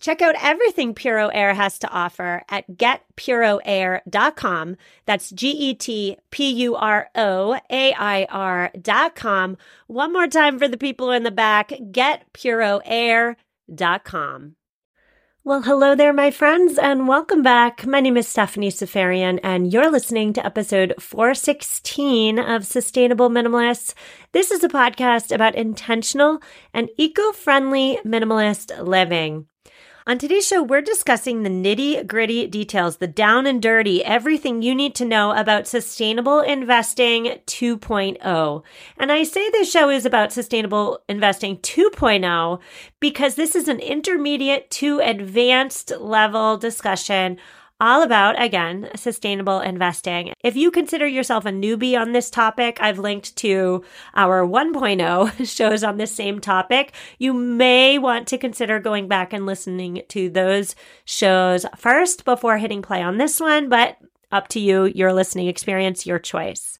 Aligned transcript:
Check 0.00 0.20
out 0.20 0.34
everything 0.42 0.92
Puro 0.94 1.28
Air 1.28 1.54
has 1.54 1.78
to 1.78 1.88
offer 1.88 2.42
at 2.48 2.68
getpuroair.com. 2.70 4.76
That's 5.06 5.30
G 5.30 5.50
E 5.50 5.74
T 5.74 6.16
P 6.30 6.50
U 6.50 6.74
R 6.74 7.08
O 7.14 7.56
A 7.70 7.94
I 7.94 8.26
R.com. 8.28 9.56
One 9.86 10.12
more 10.12 10.26
time 10.26 10.58
for 10.58 10.66
the 10.68 10.76
people 10.76 11.10
in 11.10 11.22
the 11.22 11.30
back 11.30 11.70
getpuroair.com. 11.70 14.56
Well, 15.46 15.60
hello 15.60 15.94
there, 15.94 16.14
my 16.14 16.30
friends, 16.30 16.78
and 16.78 17.06
welcome 17.06 17.42
back. 17.42 17.86
My 17.86 18.00
name 18.00 18.16
is 18.16 18.26
Stephanie 18.26 18.70
Seferian, 18.70 19.38
and 19.42 19.70
you're 19.70 19.90
listening 19.90 20.32
to 20.32 20.46
episode 20.46 20.94
416 20.98 22.38
of 22.38 22.64
Sustainable 22.64 23.28
Minimalists. 23.28 23.92
This 24.32 24.50
is 24.50 24.64
a 24.64 24.70
podcast 24.70 25.34
about 25.34 25.54
intentional 25.54 26.40
and 26.72 26.88
eco 26.96 27.30
friendly 27.32 27.98
minimalist 28.06 28.82
living. 28.82 29.46
On 30.06 30.18
today's 30.18 30.46
show, 30.46 30.62
we're 30.62 30.82
discussing 30.82 31.44
the 31.44 31.48
nitty 31.48 32.06
gritty 32.06 32.46
details, 32.46 32.98
the 32.98 33.06
down 33.06 33.46
and 33.46 33.62
dirty, 33.62 34.04
everything 34.04 34.60
you 34.60 34.74
need 34.74 34.94
to 34.96 35.04
know 35.06 35.32
about 35.32 35.66
sustainable 35.66 36.40
investing 36.40 37.38
2.0. 37.46 38.62
And 38.98 39.10
I 39.10 39.22
say 39.22 39.48
this 39.48 39.70
show 39.72 39.88
is 39.88 40.04
about 40.04 40.30
sustainable 40.30 41.00
investing 41.08 41.56
2.0 41.56 42.60
because 43.00 43.36
this 43.36 43.56
is 43.56 43.66
an 43.66 43.80
intermediate 43.80 44.70
to 44.72 45.00
advanced 45.00 45.90
level 45.98 46.58
discussion 46.58 47.38
all 47.84 48.02
about, 48.02 48.40
again, 48.42 48.88
sustainable 48.96 49.60
investing. 49.60 50.32
If 50.42 50.56
you 50.56 50.70
consider 50.70 51.06
yourself 51.06 51.44
a 51.44 51.50
newbie 51.50 52.00
on 52.00 52.12
this 52.12 52.30
topic, 52.30 52.78
I've 52.80 52.98
linked 52.98 53.36
to 53.36 53.84
our 54.14 54.46
1.0 54.46 55.46
shows 55.56 55.84
on 55.84 55.98
this 55.98 56.10
same 56.10 56.40
topic. 56.40 56.94
You 57.18 57.34
may 57.34 57.98
want 57.98 58.26
to 58.28 58.38
consider 58.38 58.80
going 58.80 59.06
back 59.06 59.34
and 59.34 59.44
listening 59.44 60.02
to 60.08 60.30
those 60.30 60.74
shows 61.04 61.66
first 61.76 62.24
before 62.24 62.56
hitting 62.56 62.80
play 62.80 63.02
on 63.02 63.18
this 63.18 63.38
one, 63.38 63.68
but 63.68 63.98
up 64.32 64.48
to 64.48 64.60
you, 64.60 64.86
your 64.86 65.12
listening 65.12 65.48
experience, 65.48 66.06
your 66.06 66.18
choice. 66.18 66.78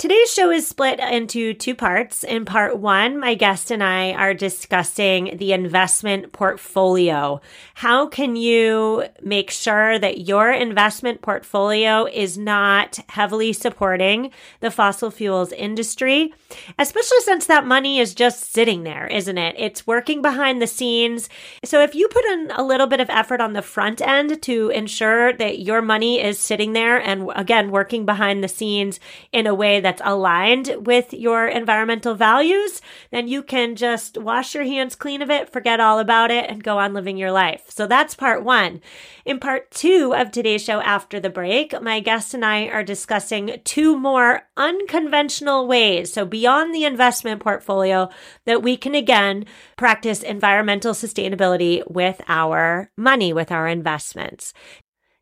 Today's 0.00 0.32
show 0.32 0.50
is 0.50 0.66
split 0.66 0.98
into 0.98 1.52
two 1.52 1.74
parts. 1.74 2.24
In 2.24 2.46
part 2.46 2.78
one, 2.78 3.20
my 3.20 3.34
guest 3.34 3.70
and 3.70 3.84
I 3.84 4.12
are 4.12 4.32
discussing 4.32 5.36
the 5.36 5.52
investment 5.52 6.32
portfolio. 6.32 7.42
How 7.74 8.06
can 8.06 8.34
you 8.34 9.04
make 9.20 9.50
sure 9.50 9.98
that 9.98 10.22
your 10.22 10.52
investment 10.52 11.20
portfolio 11.20 12.06
is 12.06 12.38
not 12.38 12.98
heavily 13.10 13.52
supporting 13.52 14.30
the 14.60 14.70
fossil 14.70 15.10
fuels 15.10 15.52
industry, 15.52 16.32
especially 16.78 17.20
since 17.20 17.44
that 17.44 17.66
money 17.66 17.98
is 17.98 18.14
just 18.14 18.54
sitting 18.54 18.84
there, 18.84 19.06
isn't 19.06 19.36
it? 19.36 19.54
It's 19.58 19.86
working 19.86 20.22
behind 20.22 20.62
the 20.62 20.66
scenes. 20.66 21.28
So 21.62 21.82
if 21.82 21.94
you 21.94 22.08
put 22.08 22.24
in 22.24 22.50
a 22.52 22.64
little 22.64 22.86
bit 22.86 23.00
of 23.00 23.10
effort 23.10 23.42
on 23.42 23.52
the 23.52 23.60
front 23.60 24.00
end 24.00 24.40
to 24.44 24.70
ensure 24.70 25.34
that 25.34 25.58
your 25.58 25.82
money 25.82 26.22
is 26.22 26.38
sitting 26.38 26.72
there 26.72 26.96
and 26.96 27.30
again, 27.36 27.70
working 27.70 28.06
behind 28.06 28.42
the 28.42 28.48
scenes 28.48 28.98
in 29.30 29.46
a 29.46 29.54
way 29.54 29.78
that 29.78 29.89
that's 29.90 30.02
aligned 30.04 30.86
with 30.86 31.12
your 31.12 31.48
environmental 31.48 32.14
values, 32.14 32.80
then 33.10 33.26
you 33.26 33.42
can 33.42 33.74
just 33.74 34.16
wash 34.16 34.54
your 34.54 34.62
hands 34.62 34.94
clean 34.94 35.20
of 35.20 35.30
it, 35.30 35.52
forget 35.52 35.80
all 35.80 35.98
about 35.98 36.30
it, 36.30 36.48
and 36.48 36.62
go 36.62 36.78
on 36.78 36.94
living 36.94 37.16
your 37.16 37.32
life. 37.32 37.64
So 37.68 37.88
that's 37.88 38.14
part 38.14 38.44
one. 38.44 38.82
In 39.24 39.40
part 39.40 39.68
two 39.72 40.14
of 40.14 40.30
today's 40.30 40.62
show 40.62 40.80
after 40.80 41.18
the 41.18 41.28
break, 41.28 41.80
my 41.82 41.98
guest 41.98 42.34
and 42.34 42.44
I 42.44 42.68
are 42.68 42.84
discussing 42.84 43.60
two 43.64 43.98
more 43.98 44.42
unconventional 44.56 45.66
ways. 45.66 46.12
So 46.12 46.24
beyond 46.24 46.72
the 46.72 46.84
investment 46.84 47.42
portfolio 47.42 48.10
that 48.46 48.62
we 48.62 48.76
can 48.76 48.94
again 48.94 49.44
practice 49.76 50.22
environmental 50.22 50.92
sustainability 50.92 51.82
with 51.90 52.20
our 52.28 52.92
money, 52.96 53.32
with 53.32 53.50
our 53.50 53.66
investments. 53.66 54.54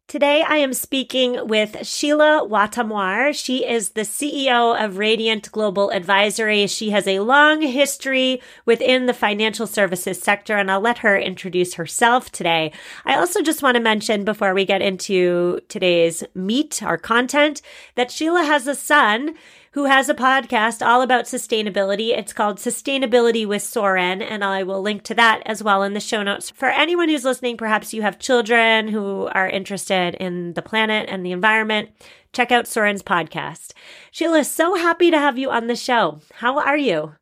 Today, 0.08 0.42
I 0.42 0.56
am 0.56 0.72
speaking 0.72 1.48
with 1.48 1.86
Shila 1.86 2.48
Wattamwar. 2.48 3.34
She 3.34 3.66
is 3.66 3.90
the 3.90 4.06
CEO 4.06 4.82
of 4.82 4.96
Radiant 4.96 5.52
Global 5.52 5.90
Advisory. 5.90 6.66
She 6.66 6.88
has 6.88 7.06
a 7.06 7.20
long 7.20 7.60
history 7.60 8.40
within 8.64 9.04
the 9.04 9.12
financial 9.12 9.66
services 9.66 10.18
sector, 10.18 10.56
and 10.56 10.70
I'll 10.70 10.80
let 10.80 10.96
her 11.00 11.18
introduce 11.18 11.74
herself 11.74 12.32
today. 12.32 12.72
I 13.04 13.16
also 13.16 13.42
just 13.42 13.62
want 13.62 13.74
to 13.74 13.82
mention 13.82 14.24
before 14.24 14.54
we 14.54 14.64
get 14.64 14.80
into 14.80 15.60
today's 15.68 16.24
meat, 16.34 16.82
our 16.82 16.96
content, 16.96 17.60
that 17.94 18.10
Shila 18.10 18.44
has 18.44 18.66
a 18.66 18.74
son 18.74 19.34
who 19.72 19.84
has 19.84 20.08
a 20.08 20.14
podcast 20.14 20.86
all 20.86 21.02
about 21.02 21.24
sustainability. 21.24 22.16
It's 22.16 22.32
called 22.32 22.58
Sustainability 22.58 23.46
with 23.46 23.62
Soren, 23.62 24.22
and 24.22 24.44
I 24.44 24.62
will 24.62 24.80
link 24.80 25.02
to 25.04 25.14
that 25.14 25.42
as 25.44 25.62
well 25.62 25.82
in 25.82 25.94
the 25.94 26.00
show 26.00 26.22
notes. 26.22 26.50
For 26.50 26.68
anyone 26.68 27.08
who's 27.08 27.24
listening, 27.24 27.56
perhaps 27.56 27.92
you 27.92 28.02
have 28.02 28.18
children 28.18 28.88
who 28.88 29.28
are 29.32 29.48
interested 29.48 30.14
in 30.14 30.54
the 30.54 30.62
planet 30.62 31.08
and 31.08 31.24
the 31.24 31.32
environment, 31.32 31.90
check 32.32 32.50
out 32.50 32.66
Soren's 32.66 33.02
podcast. 33.02 33.72
Shila, 34.10 34.44
so 34.44 34.74
happy 34.74 35.10
to 35.10 35.18
have 35.18 35.38
you 35.38 35.50
on 35.50 35.66
the 35.66 35.76
show. 35.76 36.20
How 36.34 36.58
are 36.58 36.78
you? 36.78 37.14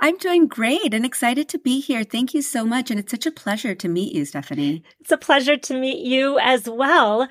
I'm 0.00 0.18
doing 0.18 0.48
great 0.48 0.92
and 0.92 1.06
excited 1.06 1.48
to 1.50 1.58
be 1.58 1.80
here. 1.80 2.04
Thank 2.04 2.34
you 2.34 2.42
so 2.42 2.64
much. 2.64 2.90
And 2.90 2.98
it's 2.98 3.10
such 3.10 3.26
a 3.26 3.30
pleasure 3.30 3.74
to 3.76 3.88
meet 3.88 4.12
you, 4.12 4.24
Stephanie. 4.24 4.82
It's 5.00 5.12
a 5.12 5.16
pleasure 5.16 5.56
to 5.56 5.80
meet 5.80 6.04
you 6.04 6.38
as 6.40 6.68
well. 6.68 7.28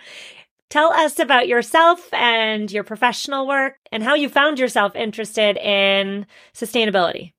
Tell 0.73 0.91
us 0.91 1.19
about 1.19 1.47
yourself 1.47 2.11
and 2.11 2.72
your 2.72 2.84
professional 2.84 3.47
work 3.47 3.75
and 3.91 4.01
how 4.01 4.16
you 4.16 4.28
found 4.28 4.57
yourself 4.57 4.95
interested 4.95 5.56
in 5.57 6.25
sustainability. 6.56 7.34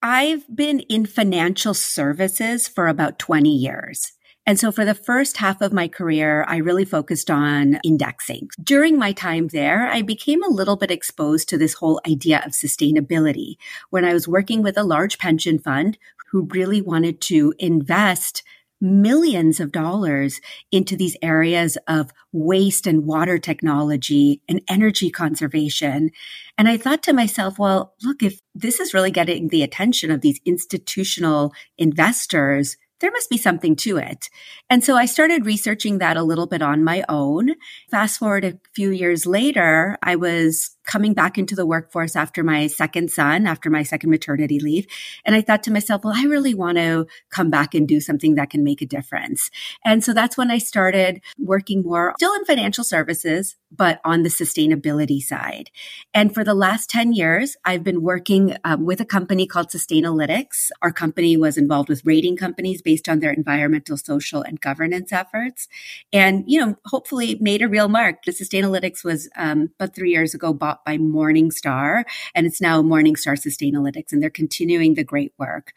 I've 0.00 0.46
been 0.56 0.80
in 0.88 1.04
financial 1.04 1.74
services 1.74 2.68
for 2.68 2.88
about 2.88 3.18
20 3.18 3.54
years. 3.54 4.12
And 4.46 4.58
so 4.58 4.72
for 4.72 4.86
the 4.86 4.94
first 4.94 5.36
half 5.36 5.60
of 5.60 5.74
my 5.74 5.88
career, 5.88 6.46
I 6.48 6.56
really 6.56 6.86
focused 6.86 7.30
on 7.30 7.80
indexing. 7.84 8.48
During 8.62 8.96
my 8.96 9.12
time 9.12 9.48
there, 9.48 9.86
I 9.88 10.00
became 10.00 10.42
a 10.42 10.48
little 10.48 10.76
bit 10.76 10.90
exposed 10.90 11.50
to 11.50 11.58
this 11.58 11.74
whole 11.74 12.00
idea 12.08 12.42
of 12.46 12.52
sustainability 12.52 13.56
when 13.90 14.06
I 14.06 14.14
was 14.14 14.26
working 14.26 14.62
with 14.62 14.78
a 14.78 14.84
large 14.84 15.18
pension 15.18 15.58
fund 15.58 15.98
who 16.30 16.48
really 16.50 16.80
wanted 16.80 17.20
to 17.20 17.52
invest 17.58 18.42
millions 18.80 19.60
of 19.60 19.72
dollars 19.72 20.40
into 20.72 20.96
these 20.96 21.16
areas 21.22 21.76
of 21.86 22.10
waste 22.32 22.86
and 22.86 23.06
water 23.06 23.38
technology 23.38 24.40
and 24.48 24.62
energy 24.68 25.10
conservation. 25.10 26.10
And 26.56 26.68
I 26.68 26.76
thought 26.76 27.02
to 27.04 27.12
myself, 27.12 27.58
well, 27.58 27.94
look, 28.02 28.22
if 28.22 28.40
this 28.54 28.80
is 28.80 28.94
really 28.94 29.10
getting 29.10 29.48
the 29.48 29.62
attention 29.62 30.10
of 30.10 30.20
these 30.20 30.40
institutional 30.44 31.52
investors, 31.78 32.76
there 33.00 33.10
must 33.10 33.30
be 33.30 33.38
something 33.38 33.76
to 33.76 33.96
it. 33.96 34.28
And 34.68 34.84
so 34.84 34.96
I 34.96 35.06
started 35.06 35.46
researching 35.46 35.98
that 35.98 36.16
a 36.16 36.22
little 36.22 36.46
bit 36.46 36.62
on 36.62 36.84
my 36.84 37.02
own. 37.08 37.54
Fast 37.90 38.18
forward 38.18 38.44
a 38.44 38.58
few 38.74 38.90
years 38.90 39.26
later, 39.26 39.98
I 40.02 40.16
was 40.16 40.76
coming 40.90 41.14
back 41.14 41.38
into 41.38 41.54
the 41.54 41.64
workforce 41.64 42.16
after 42.16 42.42
my 42.42 42.66
second 42.66 43.12
son, 43.12 43.46
after 43.46 43.70
my 43.70 43.84
second 43.84 44.10
maternity 44.10 44.58
leave. 44.58 44.88
And 45.24 45.36
I 45.36 45.40
thought 45.40 45.62
to 45.62 45.72
myself, 45.72 46.02
well, 46.02 46.14
I 46.16 46.24
really 46.24 46.52
want 46.52 46.78
to 46.78 47.06
come 47.30 47.48
back 47.48 47.76
and 47.76 47.86
do 47.86 48.00
something 48.00 48.34
that 48.34 48.50
can 48.50 48.64
make 48.64 48.82
a 48.82 48.86
difference. 48.86 49.52
And 49.84 50.02
so 50.02 50.12
that's 50.12 50.36
when 50.36 50.50
I 50.50 50.58
started 50.58 51.20
working 51.38 51.82
more 51.82 52.14
still 52.18 52.34
in 52.34 52.44
financial 52.44 52.82
services, 52.82 53.56
but 53.70 54.00
on 54.04 54.24
the 54.24 54.30
sustainability 54.30 55.20
side. 55.20 55.70
And 56.12 56.34
for 56.34 56.42
the 56.42 56.54
last 56.54 56.90
10 56.90 57.12
years, 57.12 57.56
I've 57.64 57.84
been 57.84 58.02
working 58.02 58.56
um, 58.64 58.84
with 58.84 59.00
a 59.00 59.04
company 59.04 59.46
called 59.46 59.68
Sustainalytics. 59.68 60.70
Our 60.82 60.92
company 60.92 61.36
was 61.36 61.56
involved 61.56 61.88
with 61.88 62.04
rating 62.04 62.36
companies 62.36 62.82
based 62.82 63.08
on 63.08 63.20
their 63.20 63.32
environmental, 63.32 63.96
social, 63.96 64.42
and 64.42 64.60
governance 64.60 65.12
efforts. 65.12 65.68
And, 66.12 66.42
you 66.48 66.58
know, 66.58 66.74
hopefully 66.86 67.38
made 67.40 67.62
a 67.62 67.68
real 67.68 67.88
mark. 67.88 68.24
The 68.24 68.32
Sustainalytics 68.32 69.04
was 69.04 69.28
um, 69.36 69.70
about 69.78 69.94
three 69.94 70.10
years 70.10 70.34
ago 70.34 70.52
bought 70.52 70.79
by 70.84 70.98
Morningstar 70.98 72.04
and 72.34 72.46
it's 72.46 72.60
now 72.60 72.82
Morningstar 72.82 73.36
Sustainalytics 73.36 74.12
and 74.12 74.22
they're 74.22 74.30
continuing 74.30 74.94
the 74.94 75.04
great 75.04 75.32
work. 75.38 75.72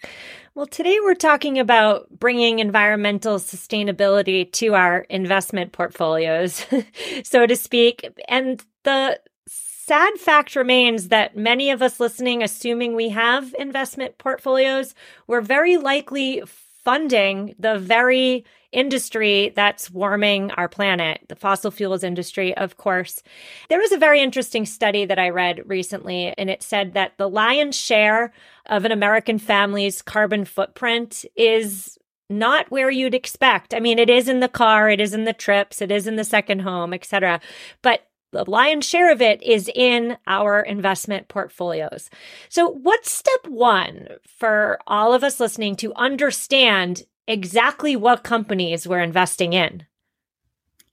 Well, 0.56 0.68
today 0.68 1.00
we're 1.02 1.16
talking 1.16 1.60
about 1.60 2.08
bringing 2.20 2.60
environmental 2.60 3.38
sustainability 3.38 4.52
to 4.54 4.76
our 4.76 5.00
investment 5.10 5.72
portfolios, 5.72 6.66
so 7.24 7.46
to 7.46 7.56
speak. 7.56 8.08
And 8.28 8.64
the 8.84 9.20
sad 9.48 10.18
fact 10.18 10.56
remains 10.56 11.10
that 11.10 11.36
many 11.36 11.70
of 11.70 11.82
us 11.82 12.00
listening, 12.00 12.42
assuming 12.42 12.96
we 12.96 13.10
have 13.10 13.54
investment 13.60 14.18
portfolios, 14.18 14.96
we're 15.28 15.42
very 15.42 15.78
likely 15.78 16.42
funding 16.84 17.56
the 17.60 17.78
very 17.78 18.46
industry 18.74 19.54
that's 19.56 19.92
warming 19.92 20.52
our 20.52 20.68
planet, 20.68 21.22
the 21.30 21.36
fossil 21.36 21.72
fuels 21.72 22.04
industry, 22.04 22.56
of 22.58 22.78
course. 22.78 23.24
There 23.70 23.80
was 23.80 23.92
a 23.92 23.98
very 23.98 24.22
interesting 24.22 24.66
study 24.66 25.06
that 25.06 25.20
I 25.20 25.30
read 25.30 25.62
recently, 25.66 26.34
and 26.38 26.50
it 26.50 26.64
said 26.64 26.94
that 26.94 27.14
the 27.18 27.30
lion's 27.30 27.78
share 27.78 28.34
of 28.66 28.86
an 28.86 28.92
American 28.92 29.40
family's 29.40 30.02
carbon 30.02 30.46
footprint 30.46 31.26
is 31.36 31.98
not 32.30 32.72
where 32.72 32.90
you'd 32.90 33.16
expect. 33.16 33.74
I 33.74 33.80
mean, 33.80 34.00
it 34.00 34.10
is 34.10 34.28
in 34.28 34.40
the 34.40 34.48
car, 34.48 34.90
it 34.90 35.00
is 35.00 35.14
in 35.14 35.26
the 35.26 35.34
trips, 35.34 35.82
it 35.82 35.92
is 35.92 36.08
in 36.08 36.16
the 36.16 36.24
second 36.24 36.60
home, 36.60 36.94
etc. 36.94 37.40
But 37.82 38.08
the 38.34 38.50
lion's 38.50 38.86
share 38.86 39.12
of 39.12 39.22
it 39.22 39.42
is 39.44 39.70
in 39.74 40.18
our 40.26 40.60
investment 40.60 41.28
portfolios. 41.28 42.10
So, 42.50 42.68
what's 42.70 43.12
step 43.12 43.48
one 43.48 44.08
for 44.26 44.80
all 44.88 45.14
of 45.14 45.24
us 45.24 45.40
listening 45.40 45.76
to 45.78 45.94
understand 45.94 47.04
exactly 47.28 47.96
what 47.96 48.24
companies 48.24 48.88
we're 48.88 49.02
investing 49.02 49.54
in? 49.54 49.86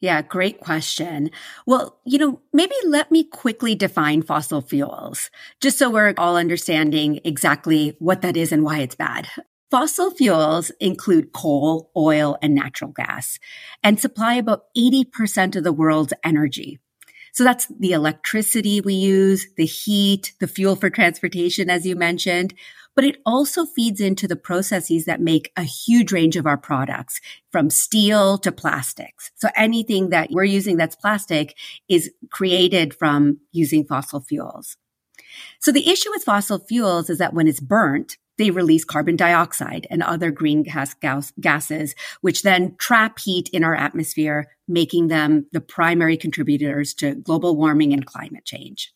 Yeah, 0.00 0.23
great 0.23 0.61
question. 0.61 1.31
Well, 1.67 1.99
you 2.06 2.19
know, 2.19 2.41
maybe 2.55 2.75
let 2.87 3.11
me 3.11 3.23
quickly 3.23 3.75
define 3.75 4.23
fossil 4.23 4.62
fuels, 4.62 5.31
just 5.61 5.79
so 5.79 5.91
we're 5.91 6.15
all 6.17 6.37
understanding 6.37 7.21
exactly 7.25 7.97
what 7.99 8.23
that 8.23 8.37
is 8.37 8.50
and 8.50 8.65
why 8.65 8.79
it's 8.79 8.94
bad. 8.94 9.29
Fossil 9.71 10.11
fuels 10.11 10.71
include 10.81 11.32
coal, 11.32 11.93
oil, 11.97 12.38
and 12.43 12.55
natural 12.55 12.91
gas 12.91 13.38
and 13.85 14.00
supply 14.00 14.35
about 14.35 14.65
80% 14.76 15.55
of 15.55 15.65
the 15.65 15.73
world's 15.73 16.15
energy. 16.25 16.81
So 17.33 17.44
that's 17.44 17.67
the 17.79 17.93
electricity 17.93 18.81
we 18.81 18.94
use, 18.94 19.47
the 19.56 19.67
heat, 19.67 20.33
the 20.41 20.49
fuel 20.49 20.76
for 20.76 20.91
transportation, 20.91 21.71
as 21.71 21.87
you 21.87 21.94
mentioned. 21.94 22.55
But 23.00 23.06
it 23.06 23.23
also 23.25 23.64
feeds 23.64 23.99
into 23.99 24.29
the 24.29 24.37
processes 24.37 25.06
that 25.06 25.23
make 25.23 25.52
a 25.56 25.62
huge 25.62 26.12
range 26.12 26.37
of 26.37 26.44
our 26.44 26.58
products 26.58 27.19
from 27.50 27.70
steel 27.70 28.37
to 28.37 28.52
plastics. 28.52 29.31
So 29.37 29.49
anything 29.56 30.11
that 30.11 30.29
we're 30.31 30.44
using 30.44 30.76
that's 30.76 30.97
plastic 30.97 31.56
is 31.88 32.11
created 32.31 32.93
from 32.93 33.41
using 33.52 33.87
fossil 33.87 34.20
fuels. 34.20 34.76
So 35.61 35.73
the 35.73 35.88
issue 35.88 36.11
with 36.11 36.25
fossil 36.25 36.58
fuels 36.58 37.08
is 37.08 37.17
that 37.17 37.32
when 37.32 37.49
it's 37.49 37.58
burnt, 37.58 38.19
they 38.37 38.50
release 38.50 38.85
carbon 38.85 39.17
dioxide 39.17 39.87
and 39.88 40.02
other 40.02 40.31
greenhouse 40.31 40.93
gas- 40.93 41.32
gases, 41.41 41.94
which 42.20 42.43
then 42.43 42.76
trap 42.76 43.19
heat 43.19 43.49
in 43.49 43.64
our 43.64 43.75
atmosphere, 43.75 44.50
making 44.69 45.08
them 45.08 45.47
the 45.52 45.62
primary 45.62 46.19
contributors 46.19 46.93
to 46.93 47.14
global 47.14 47.56
warming 47.56 47.94
and 47.94 48.05
climate 48.05 48.44
change. 48.44 48.93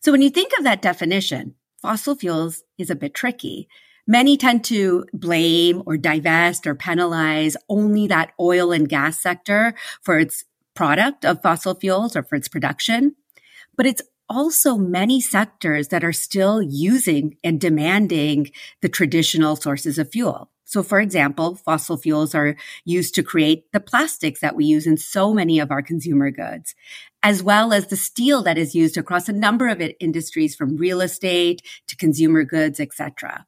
So 0.00 0.12
when 0.12 0.22
you 0.22 0.30
think 0.30 0.52
of 0.56 0.62
that 0.62 0.80
definition, 0.80 1.56
fossil 1.86 2.16
fuels 2.16 2.64
is 2.78 2.90
a 2.90 2.96
bit 2.96 3.14
tricky. 3.14 3.68
Many 4.08 4.36
tend 4.36 4.64
to 4.64 5.04
blame 5.12 5.84
or 5.86 5.96
divest 5.96 6.66
or 6.66 6.74
penalize 6.74 7.56
only 7.68 8.08
that 8.08 8.32
oil 8.40 8.72
and 8.72 8.88
gas 8.88 9.20
sector 9.20 9.72
for 10.02 10.18
its 10.18 10.44
product 10.74 11.24
of 11.24 11.42
fossil 11.42 11.76
fuels 11.76 12.16
or 12.16 12.24
for 12.24 12.34
its 12.34 12.48
production. 12.48 13.14
But 13.76 13.86
it's 13.86 14.02
also 14.28 14.76
many 14.76 15.20
sectors 15.20 15.88
that 15.88 16.04
are 16.04 16.12
still 16.12 16.62
using 16.62 17.36
and 17.44 17.60
demanding 17.60 18.50
the 18.82 18.88
traditional 18.88 19.56
sources 19.56 19.98
of 19.98 20.10
fuel. 20.10 20.50
So, 20.64 20.82
for 20.82 20.98
example, 21.00 21.54
fossil 21.54 21.96
fuels 21.96 22.34
are 22.34 22.56
used 22.84 23.14
to 23.14 23.22
create 23.22 23.70
the 23.72 23.78
plastics 23.78 24.40
that 24.40 24.56
we 24.56 24.64
use 24.64 24.84
in 24.84 24.96
so 24.96 25.32
many 25.32 25.60
of 25.60 25.70
our 25.70 25.80
consumer 25.80 26.32
goods, 26.32 26.74
as 27.22 27.40
well 27.40 27.72
as 27.72 27.86
the 27.86 27.96
steel 27.96 28.42
that 28.42 28.58
is 28.58 28.74
used 28.74 28.96
across 28.96 29.28
a 29.28 29.32
number 29.32 29.68
of 29.68 29.80
industries 30.00 30.56
from 30.56 30.76
real 30.76 31.00
estate 31.00 31.62
to 31.86 31.96
consumer 31.96 32.42
goods, 32.42 32.80
etc. 32.80 33.46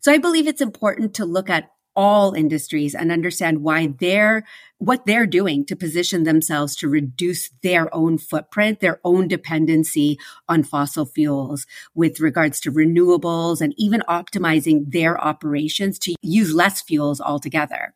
So 0.00 0.10
I 0.10 0.18
believe 0.18 0.48
it's 0.48 0.60
important 0.60 1.14
to 1.14 1.24
look 1.24 1.48
at 1.48 1.70
all 1.96 2.34
industries 2.34 2.94
and 2.94 3.10
understand 3.10 3.62
why 3.62 3.94
they're 3.98 4.44
what 4.78 5.04
they're 5.04 5.26
doing 5.26 5.64
to 5.66 5.76
position 5.76 6.22
themselves 6.22 6.74
to 6.74 6.88
reduce 6.88 7.50
their 7.62 7.94
own 7.94 8.16
footprint, 8.16 8.80
their 8.80 8.98
own 9.04 9.28
dependency 9.28 10.18
on 10.48 10.62
fossil 10.62 11.04
fuels 11.04 11.66
with 11.94 12.18
regards 12.20 12.60
to 12.60 12.72
renewables 12.72 13.60
and 13.60 13.74
even 13.76 14.02
optimizing 14.08 14.90
their 14.90 15.20
operations 15.22 15.98
to 15.98 16.14
use 16.22 16.54
less 16.54 16.80
fuels 16.80 17.20
altogether. 17.20 17.94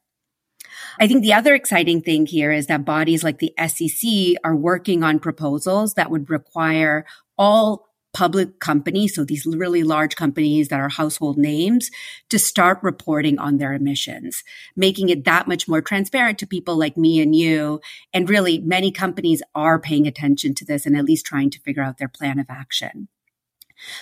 I 0.99 1.07
think 1.07 1.23
the 1.23 1.33
other 1.33 1.55
exciting 1.55 2.03
thing 2.03 2.27
here 2.27 2.53
is 2.53 2.67
that 2.67 2.85
bodies 2.85 3.25
like 3.25 3.39
the 3.39 3.55
SEC 3.67 4.37
are 4.45 4.57
working 4.57 5.03
on 5.03 5.19
proposals 5.19 5.95
that 5.95 6.11
would 6.11 6.31
require 6.31 7.07
all 7.39 7.89
public 8.15 8.61
companies, 8.61 9.15
so 9.15 9.25
these 9.25 9.45
really 9.45 9.83
large 9.83 10.17
companies 10.17 10.69
that 10.69 10.81
are 10.81 10.89
household 10.89 11.37
names, 11.37 11.91
to 12.31 12.39
start 12.39 12.79
reporting 12.83 13.39
on 13.39 13.59
their 13.59 13.75
emissions, 13.75 14.43
making 14.77 15.11
it 15.11 15.25
that 15.25 15.47
much 15.47 15.69
more 15.69 15.83
transparent 15.83 16.39
to 16.39 16.47
people 16.47 16.77
like 16.77 16.97
me 16.97 17.21
and 17.21 17.35
you. 17.35 17.81
And 18.15 18.31
really, 18.31 18.61
many 18.61 18.91
companies 18.91 19.43
are 19.55 19.79
paying 19.79 20.07
attention 20.07 20.55
to 20.55 20.65
this 20.65 20.87
and 20.87 20.97
at 20.97 21.05
least 21.05 21.27
trying 21.27 21.51
to 21.51 21.61
figure 21.61 21.83
out 21.83 21.99
their 21.99 22.09
plan 22.09 22.39
of 22.39 22.47
action. 22.49 23.09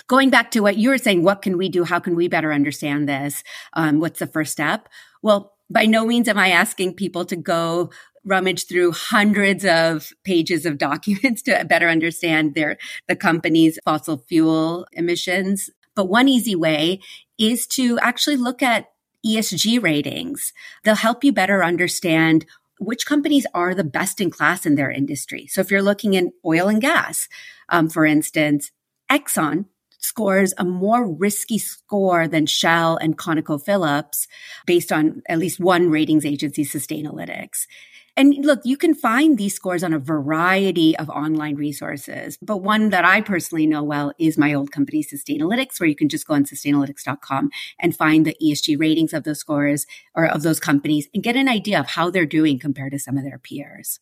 Going 0.07 0.31
back 0.31 0.51
to 0.53 0.61
what 0.61 0.77
you 0.77 0.91
were 0.91 0.99
saying, 0.99 1.23
what 1.23 1.43
can 1.43 1.57
we 1.57 1.69
do? 1.69 1.85
How 1.85 1.99
can 1.99 2.15
we 2.15 2.29
better 2.29 2.53
understand 2.53 3.09
this? 3.09 3.43
Um, 3.73 3.99
what's 3.99 4.19
the 4.19 4.27
first 4.27 4.53
step? 4.53 4.89
Well, 5.23 5.55
by 5.71 5.87
no 5.87 6.07
means 6.07 6.29
am 6.29 6.39
I 6.39 6.51
asking 6.51 6.95
people 6.95 7.25
to 7.25 7.37
go 7.37 7.91
rummage 8.25 8.67
through 8.67 8.93
hundreds 8.93 9.65
of 9.65 10.13
pages 10.25 10.67
of 10.67 10.79
documents 10.91 11.43
to 11.43 11.65
better 11.65 11.89
understand 11.89 12.55
their 12.55 12.79
the 13.09 13.17
company's 13.17 13.79
fossil 13.85 14.19
fuel 14.29 14.87
emissions. 14.93 15.71
But 15.95 16.07
one 16.07 16.29
easy 16.29 16.55
way 16.55 17.01
is 17.39 17.67
to 17.69 17.99
actually 17.99 18.37
look 18.37 18.63
at 18.63 18.87
ESG 19.27 19.83
ratings. 19.83 20.53
They'll 20.85 20.95
help 20.95 21.23
you 21.23 21.33
better 21.33 21.63
understand 21.63 22.47
which 22.79 23.07
companies 23.07 23.47
are 23.55 23.75
the 23.75 23.85
best 23.85 24.21
in 24.21 24.31
class 24.31 24.67
in 24.67 24.75
their 24.75 24.91
industry. 24.91 25.47
So 25.47 25.61
if 25.61 25.71
you're 25.71 25.83
looking 25.83 26.15
in 26.15 26.33
oil 26.45 26.69
and 26.69 26.81
gas, 26.81 27.29
um, 27.69 27.89
for 27.89 28.05
instance, 28.05 28.73
Exxon 29.11 29.67
scores 29.99 30.53
a 30.59 30.65
more 30.65 31.09
risky 31.09 31.59
score 31.59 32.27
than 32.27 32.47
Shell 32.47 32.97
and 32.97 33.17
ConocoPhillips 33.17 34.27
based 34.67 34.91
on 34.91 35.23
at 35.29 35.39
least 35.39 35.61
one 35.61 35.91
ratings 35.91 36.27
agency, 36.27 36.65
Sustainalytics. 36.65 37.67
And 38.17 38.45
look, 38.45 38.61
you 38.65 38.77
can 38.77 38.95
find 38.95 39.39
these 39.39 39.55
scores 39.55 39.83
on 39.83 39.95
a 39.95 39.99
variety 39.99 40.97
of 40.99 41.09
online 41.09 41.57
resources, 41.57 42.37
but 42.43 42.59
one 42.59 42.91
that 42.91 43.07
I 43.07 43.23
personally 43.23 43.67
know 43.67 43.83
well 43.83 44.13
is 44.19 44.37
my 44.37 44.53
old 44.53 44.71
company, 44.71 45.03
Sustainalytics, 45.03 45.81
where 45.81 45.89
you 45.89 45.97
can 45.97 46.11
just 46.11 46.27
go 46.27 46.35
on 46.35 46.45
sustainalytics.com 46.45 47.51
and 47.79 47.97
find 47.97 48.27
the 48.27 48.37
ESG 48.43 48.79
ratings 48.79 49.15
of 49.15 49.25
those 49.25 49.39
scores 49.39 49.87
or 50.15 50.27
of 50.27 50.43
those 50.43 50.61
companies 50.61 51.09
and 51.15 51.23
get 51.23 51.37
an 51.37 51.49
idea 51.49 51.81
of 51.81 51.87
how 51.87 52.11
they're 52.11 52.27
doing 52.27 52.59
compared 52.59 52.93
to 52.93 52.99
some 52.99 53.17
of 53.17 53.25
their 53.25 53.39
peers. 53.39 53.99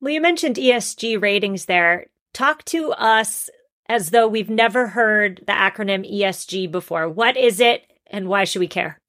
Well, 0.00 0.12
you 0.12 0.20
mentioned 0.20 0.56
ESG 0.56 1.20
ratings 1.20 1.64
there. 1.64 2.06
Talk 2.32 2.64
to 2.66 2.92
us 2.92 3.50
as 3.88 4.10
though 4.10 4.28
we've 4.28 4.50
never 4.50 4.88
heard 4.88 5.42
the 5.46 5.52
acronym 5.52 6.08
ESG 6.08 6.70
before. 6.70 7.08
What 7.08 7.36
is 7.36 7.58
it 7.58 7.82
and 8.06 8.28
why 8.28 8.44
should 8.44 8.60
we 8.60 8.68
care? 8.68 9.00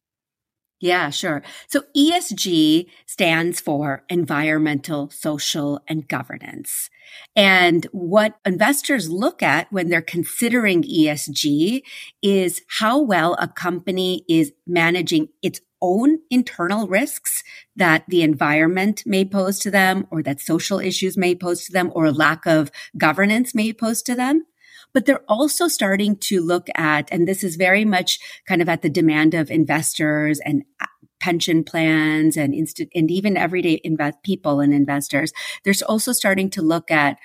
Yeah, 0.82 1.10
sure. 1.10 1.44
So 1.68 1.84
ESG 1.96 2.88
stands 3.06 3.60
for 3.60 4.04
environmental, 4.10 5.10
social, 5.10 5.82
and 5.90 6.08
governance. 6.08 6.90
And 7.36 7.86
what 7.92 8.38
investors 8.46 9.10
look 9.10 9.44
at 9.44 9.70
when 9.74 9.90
they're 9.90 10.02
considering 10.02 10.84
ESG 10.84 11.82
is 12.22 12.62
how 12.80 13.02
well 13.02 13.36
a 13.40 13.48
company 13.48 14.24
is 14.30 14.54
managing 14.66 15.30
its 15.42 15.60
own 15.82 16.20
internal 16.30 16.88
risks 16.88 17.44
that 17.76 18.04
the 18.08 18.22
environment 18.22 19.04
may 19.06 19.26
pose 19.26 19.60
to 19.60 19.72
them 19.72 20.08
or 20.12 20.22
that 20.24 20.40
social 20.40 20.80
issues 20.80 21.18
may 21.18 21.36
pose 21.36 21.66
to 21.66 21.72
them 21.72 21.92
or 21.96 22.12
lack 22.12 22.46
of 22.46 22.72
governance 22.98 23.56
may 23.56 23.74
pose 23.74 24.02
to 24.02 24.16
them 24.16 24.46
but 24.94 25.06
they're 25.06 25.24
also 25.28 25.68
starting 25.68 26.16
to 26.18 26.42
look 26.42 26.68
at, 26.76 27.10
and 27.12 27.28
this 27.28 27.44
is 27.44 27.56
very 27.56 27.86
much 27.86 28.20
kind 28.48 28.62
of 28.62 28.70
at 28.70 28.82
the 28.82 28.90
demand 28.90 29.34
of 29.34 29.52
investors 29.52 30.40
and 30.40 30.64
uh, 30.82 30.86
pension 31.20 31.64
plans 31.64 32.38
and 32.38 32.54
inst- 32.54 32.82
and 32.96 33.12
even 33.12 33.38
everyday 33.38 33.82
invest 33.84 34.24
people 34.24 34.60
and 34.60 34.74
investors. 34.74 35.32
They're 35.64 35.74
also 35.88 36.12
starting 36.12 36.50
to 36.52 36.62
look 36.62 36.90
at 36.92 37.18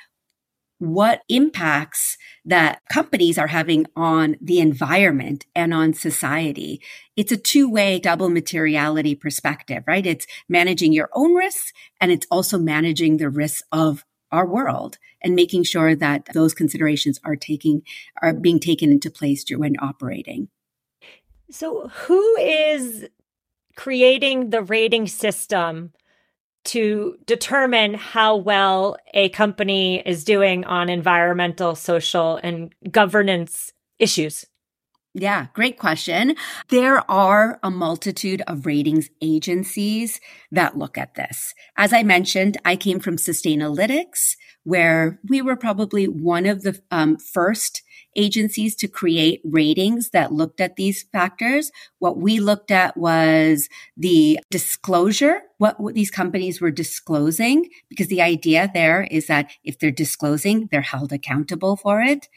what 0.79 1.23
impacts 1.29 2.19
that 2.45 2.81
companies 2.91 3.39
are 3.39 3.47
having 3.47 3.87
on 3.97 4.37
the 4.41 4.59
environment 4.59 5.47
and 5.55 5.73
on 5.73 5.95
society. 5.95 6.83
It's 7.17 7.33
a 7.33 7.37
two 7.37 7.71
way 7.71 7.99
double 7.99 8.29
materiality 8.29 9.15
perspective, 9.15 9.85
right? 9.87 10.05
It's 10.05 10.27
managing 10.49 10.93
your 10.93 11.11
own 11.15 11.35
risks 11.35 11.73
and 12.01 12.11
it's 12.11 12.27
also 12.31 12.59
managing 12.59 13.17
the 13.17 13.31
risks 13.31 13.63
of 13.73 14.05
our 14.35 14.47
world 14.47 14.99
and 15.23 15.35
making 15.35 15.63
sure 15.63 15.95
that 15.95 16.29
those 16.35 16.53
considerations 16.53 17.21
are 17.25 17.37
taking 17.37 17.83
are 18.21 18.35
being 18.35 18.59
taken 18.59 18.91
into 18.91 19.11
place 19.11 19.45
when 19.49 19.77
operating. 19.79 20.49
So 21.51 21.89
who 21.89 22.37
is 22.37 23.07
creating 23.77 24.51
the 24.51 24.63
rating 24.63 25.07
system 25.07 25.93
to 26.65 27.17
determine 27.27 27.95
how 27.95 28.37
well 28.37 28.97
a 29.13 29.29
company 29.29 30.03
is 30.05 30.25
doing 30.25 30.65
on 30.65 30.89
environmental, 30.89 31.77
social, 31.77 32.41
and 32.43 32.75
governance 32.91 33.73
issues? 33.99 34.45
Yeah, 35.17 35.47
great 35.55 35.79
question. 35.79 36.35
There 36.71 37.09
are 37.09 37.61
a 37.63 37.71
multitude 37.71 38.43
of 38.49 38.67
ratings 38.67 39.11
agencies 39.23 40.21
that 40.51 40.77
look 40.77 40.99
at 40.99 41.15
this. 41.15 41.55
As 41.77 41.93
I 41.93 42.03
mentioned, 42.03 42.57
I 42.65 42.75
came 42.75 42.99
from 42.99 43.17
Sustainalytics, 43.17 44.35
where 44.65 45.21
we 45.29 45.41
were 45.41 45.55
probably 45.55 46.09
one 46.09 46.47
of 46.47 46.63
the 46.63 46.81
um, 46.91 47.17
first 47.17 47.83
agencies 48.17 48.75
to 48.77 48.89
create 48.89 49.41
ratings 49.45 50.11
that 50.11 50.33
looked 50.33 50.61
at 50.61 50.77
these 50.77 51.03
factors. 51.03 51.71
What 51.99 52.19
we 52.19 52.41
looked 52.41 52.71
at 52.71 52.97
was 52.97 53.69
the 53.97 54.39
disclosure, 54.51 55.43
what, 55.59 55.77
these 55.95 56.11
companies 56.11 56.61
were 56.61 56.71
disclosing, 56.71 57.69
because 57.89 58.09
the 58.09 58.23
idea 58.23 58.71
there 58.73 59.07
is 59.11 59.27
that 59.27 59.51
if 59.65 59.79
they're 59.79 59.91
disclosing, 59.91 60.69
they're 60.71 60.81
held 60.81 61.13
accountable 61.13 61.77
for 61.77 62.01
it. 62.01 62.29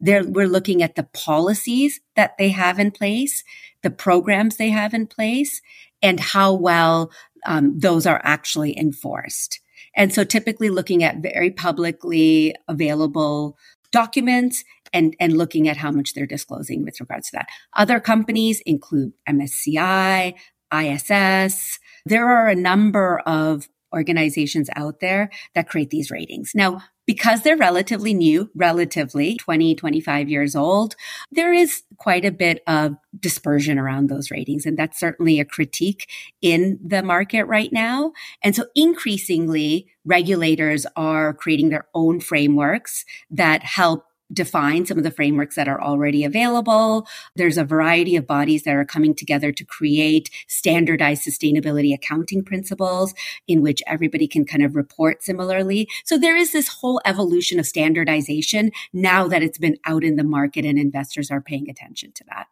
They're, 0.00 0.24
we're 0.24 0.48
looking 0.48 0.82
at 0.82 0.94
the 0.94 1.04
policies 1.04 2.00
that 2.14 2.38
they 2.38 2.50
have 2.50 2.78
in 2.78 2.90
place, 2.90 3.44
the 3.82 3.90
programs 3.90 4.56
they 4.56 4.70
have 4.70 4.94
in 4.94 5.06
place, 5.06 5.60
and 6.02 6.20
how 6.20 6.52
well 6.52 7.10
um, 7.46 7.78
those 7.78 8.06
are 8.06 8.20
actually 8.24 8.78
enforced. 8.78 9.60
And 9.94 10.12
so 10.12 10.24
typically 10.24 10.68
looking 10.68 11.02
at 11.02 11.18
very 11.22 11.50
publicly 11.50 12.54
available 12.68 13.56
documents 13.92 14.64
and, 14.96 15.14
and 15.20 15.36
looking 15.36 15.68
at 15.68 15.76
how 15.76 15.90
much 15.90 16.14
they're 16.14 16.26
disclosing 16.26 16.82
with 16.82 16.98
regards 17.00 17.28
to 17.28 17.36
that. 17.36 17.48
Other 17.74 18.00
companies 18.00 18.62
include 18.64 19.12
MSCI, 19.28 20.34
ISS. 20.72 21.78
There 22.06 22.28
are 22.28 22.48
a 22.48 22.54
number 22.54 23.20
of 23.26 23.68
organizations 23.94 24.70
out 24.74 25.00
there 25.00 25.30
that 25.54 25.68
create 25.68 25.90
these 25.90 26.10
ratings. 26.10 26.52
Now, 26.54 26.82
because 27.06 27.42
they're 27.42 27.56
relatively 27.56 28.14
new, 28.14 28.50
relatively 28.54 29.36
20, 29.36 29.76
25 29.76 30.28
years 30.28 30.56
old, 30.56 30.96
there 31.30 31.52
is 31.52 31.82
quite 31.98 32.24
a 32.24 32.32
bit 32.32 32.62
of 32.66 32.96
dispersion 33.20 33.78
around 33.78 34.08
those 34.08 34.30
ratings. 34.30 34.66
And 34.66 34.76
that's 34.76 34.98
certainly 34.98 35.38
a 35.38 35.44
critique 35.44 36.10
in 36.42 36.80
the 36.84 37.02
market 37.02 37.44
right 37.44 37.72
now. 37.72 38.12
And 38.42 38.56
so 38.56 38.64
increasingly, 38.74 39.88
regulators 40.04 40.84
are 40.96 41.32
creating 41.32 41.68
their 41.68 41.86
own 41.94 42.18
frameworks 42.18 43.04
that 43.30 43.62
help 43.62 44.05
define 44.32 44.86
some 44.86 44.98
of 44.98 45.04
the 45.04 45.10
frameworks 45.10 45.56
that 45.56 45.68
are 45.68 45.80
already 45.80 46.24
available. 46.24 47.06
There's 47.36 47.58
a 47.58 47.64
variety 47.64 48.16
of 48.16 48.26
bodies 48.26 48.64
that 48.64 48.74
are 48.74 48.84
coming 48.84 49.14
together 49.14 49.52
to 49.52 49.64
create 49.64 50.30
standardized 50.48 51.22
sustainability 51.22 51.94
accounting 51.94 52.44
principles 52.44 53.14
in 53.46 53.62
which 53.62 53.82
everybody 53.86 54.26
can 54.26 54.44
kind 54.44 54.64
of 54.64 54.74
report 54.74 55.22
similarly. 55.22 55.88
So 56.04 56.18
there 56.18 56.36
is 56.36 56.52
this 56.52 56.68
whole 56.68 57.00
evolution 57.04 57.58
of 57.58 57.66
standardization 57.66 58.72
now 58.92 59.28
that 59.28 59.42
it's 59.42 59.58
been 59.58 59.78
out 59.84 60.04
in 60.04 60.16
the 60.16 60.24
market 60.24 60.64
and 60.64 60.78
investors 60.78 61.30
are 61.30 61.40
paying 61.40 61.70
attention 61.70 62.12
to 62.12 62.24
that. 62.28 62.46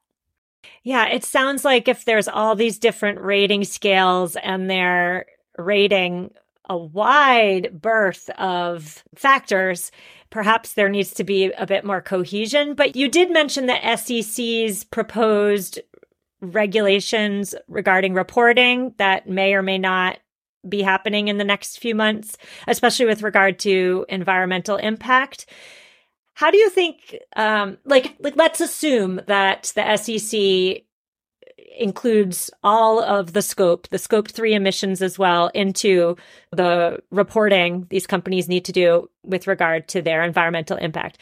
Yeah, 0.82 1.06
it 1.06 1.24
sounds 1.24 1.64
like 1.64 1.88
if 1.88 2.04
there's 2.04 2.28
all 2.28 2.54
these 2.54 2.78
different 2.78 3.20
rating 3.20 3.64
scales 3.64 4.36
and 4.36 4.68
they're 4.68 5.26
rating 5.56 6.30
a 6.68 6.76
wide 6.76 7.80
berth 7.80 8.30
of 8.30 9.02
factors, 9.14 9.90
perhaps 10.34 10.72
there 10.72 10.88
needs 10.88 11.14
to 11.14 11.22
be 11.22 11.52
a 11.52 11.64
bit 11.64 11.84
more 11.84 12.02
cohesion. 12.02 12.74
But 12.74 12.96
you 12.96 13.08
did 13.08 13.30
mention 13.30 13.66
the 13.66 13.96
SEC's 13.96 14.82
proposed 14.82 15.78
regulations 16.40 17.54
regarding 17.68 18.14
reporting 18.14 18.94
that 18.96 19.28
may 19.28 19.54
or 19.54 19.62
may 19.62 19.78
not 19.78 20.18
be 20.68 20.82
happening 20.82 21.28
in 21.28 21.38
the 21.38 21.44
next 21.44 21.78
few 21.78 21.94
months, 21.94 22.36
especially 22.66 23.06
with 23.06 23.22
regard 23.22 23.60
to 23.60 24.04
environmental 24.08 24.74
impact. 24.76 25.46
How 26.34 26.50
do 26.50 26.58
you 26.58 26.68
think, 26.68 27.14
um, 27.36 27.78
like, 27.84 28.16
like, 28.18 28.34
let's 28.34 28.60
assume 28.60 29.20
that 29.28 29.70
the 29.76 29.96
SEC 29.96 30.82
includes 31.78 32.50
all 32.62 33.02
of 33.02 33.32
the 33.32 33.42
scope, 33.42 33.88
the 33.88 33.98
scope 33.98 34.28
three 34.28 34.54
emissions 34.54 35.02
as 35.02 35.18
well, 35.18 35.48
into 35.54 36.16
the 36.52 37.02
reporting 37.10 37.86
these 37.90 38.06
companies 38.06 38.48
need 38.48 38.64
to 38.64 38.72
do 38.72 39.10
with 39.22 39.46
regard 39.46 39.88
to 39.88 40.02
their 40.02 40.22
environmental 40.22 40.76
impact. 40.76 41.18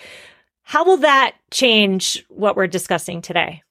How 0.63 0.85
will 0.85 0.99
that 0.99 1.35
change 1.51 2.25
what 2.29 2.57
we're 2.57 2.67
discussing 2.67 3.23
today? 3.23 3.63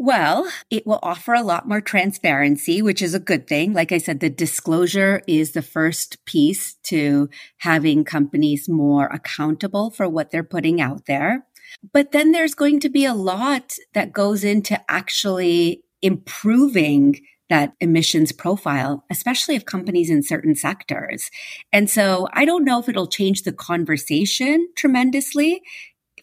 Well, 0.00 0.48
it 0.70 0.86
will 0.86 1.00
offer 1.02 1.34
a 1.34 1.42
lot 1.42 1.66
more 1.66 1.80
transparency, 1.80 2.80
which 2.80 3.02
is 3.02 3.14
a 3.14 3.20
good 3.20 3.48
thing. 3.48 3.72
Like 3.72 3.90
I 3.90 3.98
said, 3.98 4.20
the 4.20 4.30
disclosure 4.30 5.22
is 5.26 5.52
the 5.52 5.62
first 5.62 6.24
piece 6.24 6.74
to 6.84 7.28
having 7.58 8.04
companies 8.04 8.68
more 8.68 9.06
accountable 9.06 9.90
for 9.90 10.08
what 10.08 10.30
they're 10.30 10.44
putting 10.44 10.80
out 10.80 11.06
there. 11.06 11.46
But 11.92 12.12
then 12.12 12.30
there's 12.30 12.54
going 12.54 12.78
to 12.80 12.88
be 12.88 13.04
a 13.04 13.14
lot 13.14 13.74
that 13.92 14.12
goes 14.12 14.44
into 14.44 14.80
actually 14.88 15.82
improving 16.02 17.20
that 17.48 17.72
emissions 17.80 18.30
profile, 18.32 19.04
especially 19.10 19.56
of 19.56 19.64
companies 19.64 20.10
in 20.10 20.22
certain 20.22 20.54
sectors. 20.54 21.30
And 21.72 21.88
so 21.88 22.28
I 22.32 22.44
don't 22.44 22.64
know 22.64 22.78
if 22.78 22.88
it'll 22.88 23.06
change 23.06 23.42
the 23.42 23.52
conversation 23.52 24.68
tremendously. 24.76 25.62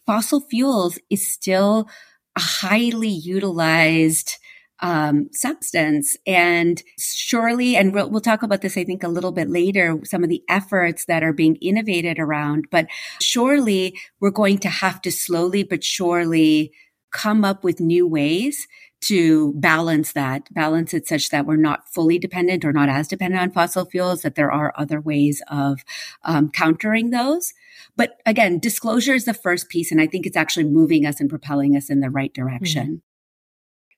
Fossil 0.06 0.40
fuels 0.40 0.98
is 1.10 1.28
still 1.28 1.88
a 2.36 2.40
highly 2.40 3.08
utilized 3.08 4.36
um, 4.80 5.28
substance. 5.32 6.16
And 6.26 6.82
surely, 6.98 7.76
and 7.76 7.94
we'll, 7.94 8.10
we'll 8.10 8.20
talk 8.20 8.42
about 8.42 8.60
this, 8.60 8.76
I 8.76 8.84
think, 8.84 9.02
a 9.02 9.08
little 9.08 9.32
bit 9.32 9.48
later, 9.48 9.98
some 10.04 10.22
of 10.22 10.28
the 10.28 10.42
efforts 10.48 11.06
that 11.06 11.22
are 11.22 11.32
being 11.32 11.56
innovated 11.56 12.18
around, 12.18 12.66
but 12.70 12.86
surely 13.20 13.98
we're 14.20 14.30
going 14.30 14.58
to 14.58 14.68
have 14.68 15.00
to 15.02 15.10
slowly 15.10 15.62
but 15.62 15.82
surely 15.82 16.72
come 17.10 17.44
up 17.44 17.64
with 17.64 17.80
new 17.80 18.06
ways 18.06 18.66
to 19.06 19.52
balance 19.54 20.12
that, 20.12 20.52
balance 20.52 20.92
it 20.92 21.06
such 21.06 21.30
that 21.30 21.46
we're 21.46 21.56
not 21.56 21.88
fully 21.88 22.18
dependent 22.18 22.64
or 22.64 22.72
not 22.72 22.88
as 22.88 23.06
dependent 23.08 23.40
on 23.40 23.50
fossil 23.50 23.84
fuels, 23.84 24.22
that 24.22 24.34
there 24.34 24.50
are 24.50 24.72
other 24.76 25.00
ways 25.00 25.42
of 25.48 25.84
um, 26.24 26.50
countering 26.50 27.10
those. 27.10 27.52
But 27.96 28.20
again, 28.26 28.58
disclosure 28.58 29.14
is 29.14 29.24
the 29.24 29.34
first 29.34 29.68
piece. 29.68 29.92
And 29.92 30.00
I 30.00 30.06
think 30.06 30.26
it's 30.26 30.36
actually 30.36 30.64
moving 30.64 31.06
us 31.06 31.20
and 31.20 31.30
propelling 31.30 31.76
us 31.76 31.88
in 31.88 32.00
the 32.00 32.10
right 32.10 32.32
direction. 32.32 32.86
Mm-hmm. 32.86 32.96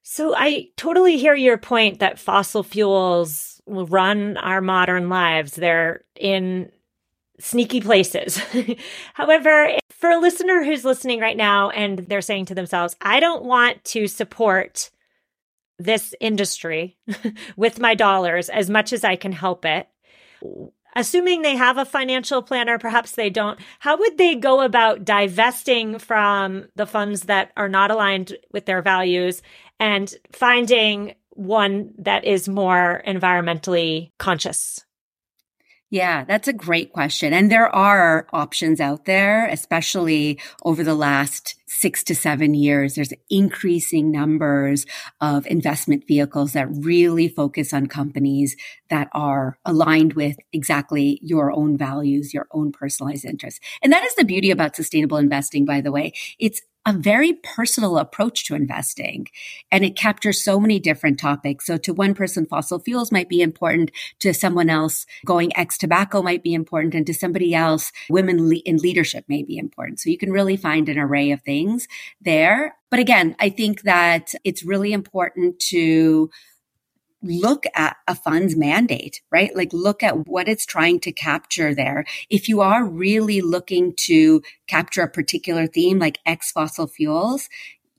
So 0.03 0.35
I 0.35 0.69
totally 0.77 1.17
hear 1.17 1.35
your 1.35 1.57
point 1.57 1.99
that 1.99 2.19
fossil 2.19 2.63
fuels 2.63 3.61
run 3.65 4.37
our 4.37 4.61
modern 4.61 5.09
lives. 5.09 5.53
They're 5.53 6.03
in 6.15 6.71
sneaky 7.39 7.81
places. 7.81 8.41
However, 9.13 9.71
for 9.91 10.09
a 10.09 10.19
listener 10.19 10.63
who's 10.63 10.85
listening 10.85 11.19
right 11.19 11.37
now 11.37 11.69
and 11.71 11.99
they're 11.99 12.21
saying 12.21 12.45
to 12.45 12.55
themselves, 12.55 12.95
I 13.01 13.19
don't 13.19 13.43
want 13.43 13.83
to 13.85 14.07
support 14.07 14.89
this 15.79 16.13
industry 16.19 16.97
with 17.55 17.79
my 17.79 17.95
dollars 17.95 18.49
as 18.49 18.69
much 18.69 18.93
as 18.93 19.03
I 19.03 19.15
can 19.15 19.31
help 19.31 19.65
it. 19.65 19.87
Assuming 20.95 21.41
they 21.41 21.55
have 21.55 21.77
a 21.77 21.85
financial 21.85 22.41
planner, 22.41 22.77
perhaps 22.77 23.13
they 23.13 23.29
don't. 23.29 23.59
How 23.79 23.97
would 23.97 24.17
they 24.17 24.35
go 24.35 24.61
about 24.61 25.05
divesting 25.05 25.99
from 25.99 26.67
the 26.75 26.85
funds 26.85 27.21
that 27.23 27.51
are 27.55 27.69
not 27.69 27.91
aligned 27.91 28.35
with 28.51 28.65
their 28.65 28.81
values 28.81 29.41
and 29.79 30.13
finding 30.31 31.15
one 31.29 31.93
that 31.99 32.25
is 32.25 32.49
more 32.49 33.01
environmentally 33.07 34.11
conscious? 34.17 34.83
Yeah, 35.91 36.23
that's 36.23 36.47
a 36.47 36.53
great 36.53 36.91
question. 36.91 37.33
And 37.33 37.51
there 37.51 37.73
are 37.73 38.27
options 38.31 38.79
out 38.79 39.05
there, 39.05 39.47
especially 39.47 40.39
over 40.63 40.83
the 40.83 40.93
last 40.93 41.55
six 41.69 42.03
to 42.05 42.15
seven 42.15 42.53
years. 42.53 42.95
There's 42.95 43.13
increasing 43.29 44.11
numbers 44.11 44.85
of 45.21 45.45
investment 45.47 46.05
vehicles 46.07 46.53
that 46.53 46.67
really 46.69 47.29
focus 47.29 47.73
on 47.73 47.87
companies 47.87 48.55
that 48.89 49.07
are 49.13 49.57
aligned 49.65 50.13
with 50.13 50.37
exactly 50.51 51.19
your 51.21 51.51
own 51.51 51.77
values, 51.77 52.33
your 52.33 52.47
own 52.51 52.71
personalized 52.71 53.25
interests. 53.25 53.59
And 53.81 53.93
that 53.93 54.03
is 54.03 54.15
the 54.15 54.25
beauty 54.25 54.51
about 54.51 54.75
sustainable 54.75 55.17
investing, 55.17 55.65
by 55.65 55.81
the 55.81 55.91
way. 55.91 56.13
It's 56.39 56.61
a 56.85 56.93
very 56.93 57.33
personal 57.33 57.97
approach 57.97 58.45
to 58.45 58.55
investing 58.55 59.27
and 59.71 59.83
it 59.83 59.95
captures 59.95 60.43
so 60.43 60.59
many 60.59 60.79
different 60.79 61.19
topics. 61.19 61.65
So 61.65 61.77
to 61.77 61.93
one 61.93 62.15
person, 62.15 62.45
fossil 62.45 62.79
fuels 62.79 63.11
might 63.11 63.29
be 63.29 63.41
important. 63.41 63.91
To 64.21 64.33
someone 64.33 64.69
else, 64.69 65.05
going 65.25 65.55
ex 65.55 65.77
tobacco 65.77 66.21
might 66.21 66.41
be 66.41 66.53
important. 66.53 66.95
And 66.95 67.05
to 67.05 67.13
somebody 67.13 67.53
else, 67.53 67.91
women 68.09 68.51
in 68.65 68.77
leadership 68.77 69.25
may 69.27 69.43
be 69.43 69.57
important. 69.57 69.99
So 69.99 70.09
you 70.09 70.17
can 70.17 70.31
really 70.31 70.57
find 70.57 70.89
an 70.89 70.97
array 70.97 71.31
of 71.31 71.41
things 71.41 71.58
there. 72.21 72.75
But 72.89 72.99
again, 72.99 73.35
I 73.39 73.49
think 73.49 73.83
that 73.83 74.33
it's 74.43 74.63
really 74.63 74.93
important 74.93 75.59
to 75.69 76.29
look 77.21 77.65
at 77.75 77.97
a 78.07 78.15
fund's 78.15 78.55
mandate, 78.55 79.21
right? 79.31 79.55
Like 79.55 79.73
look 79.73 80.03
at 80.03 80.27
what 80.27 80.47
it's 80.47 80.65
trying 80.65 80.99
to 81.01 81.11
capture 81.11 81.75
there. 81.75 82.05
If 82.29 82.47
you 82.47 82.61
are 82.61 82.85
really 82.85 83.41
looking 83.41 83.93
to 84.07 84.41
capture 84.67 85.01
a 85.01 85.09
particular 85.09 85.67
theme 85.67 85.99
like 85.99 86.19
X 86.25 86.51
fossil 86.51 86.87
fuels, 86.87 87.49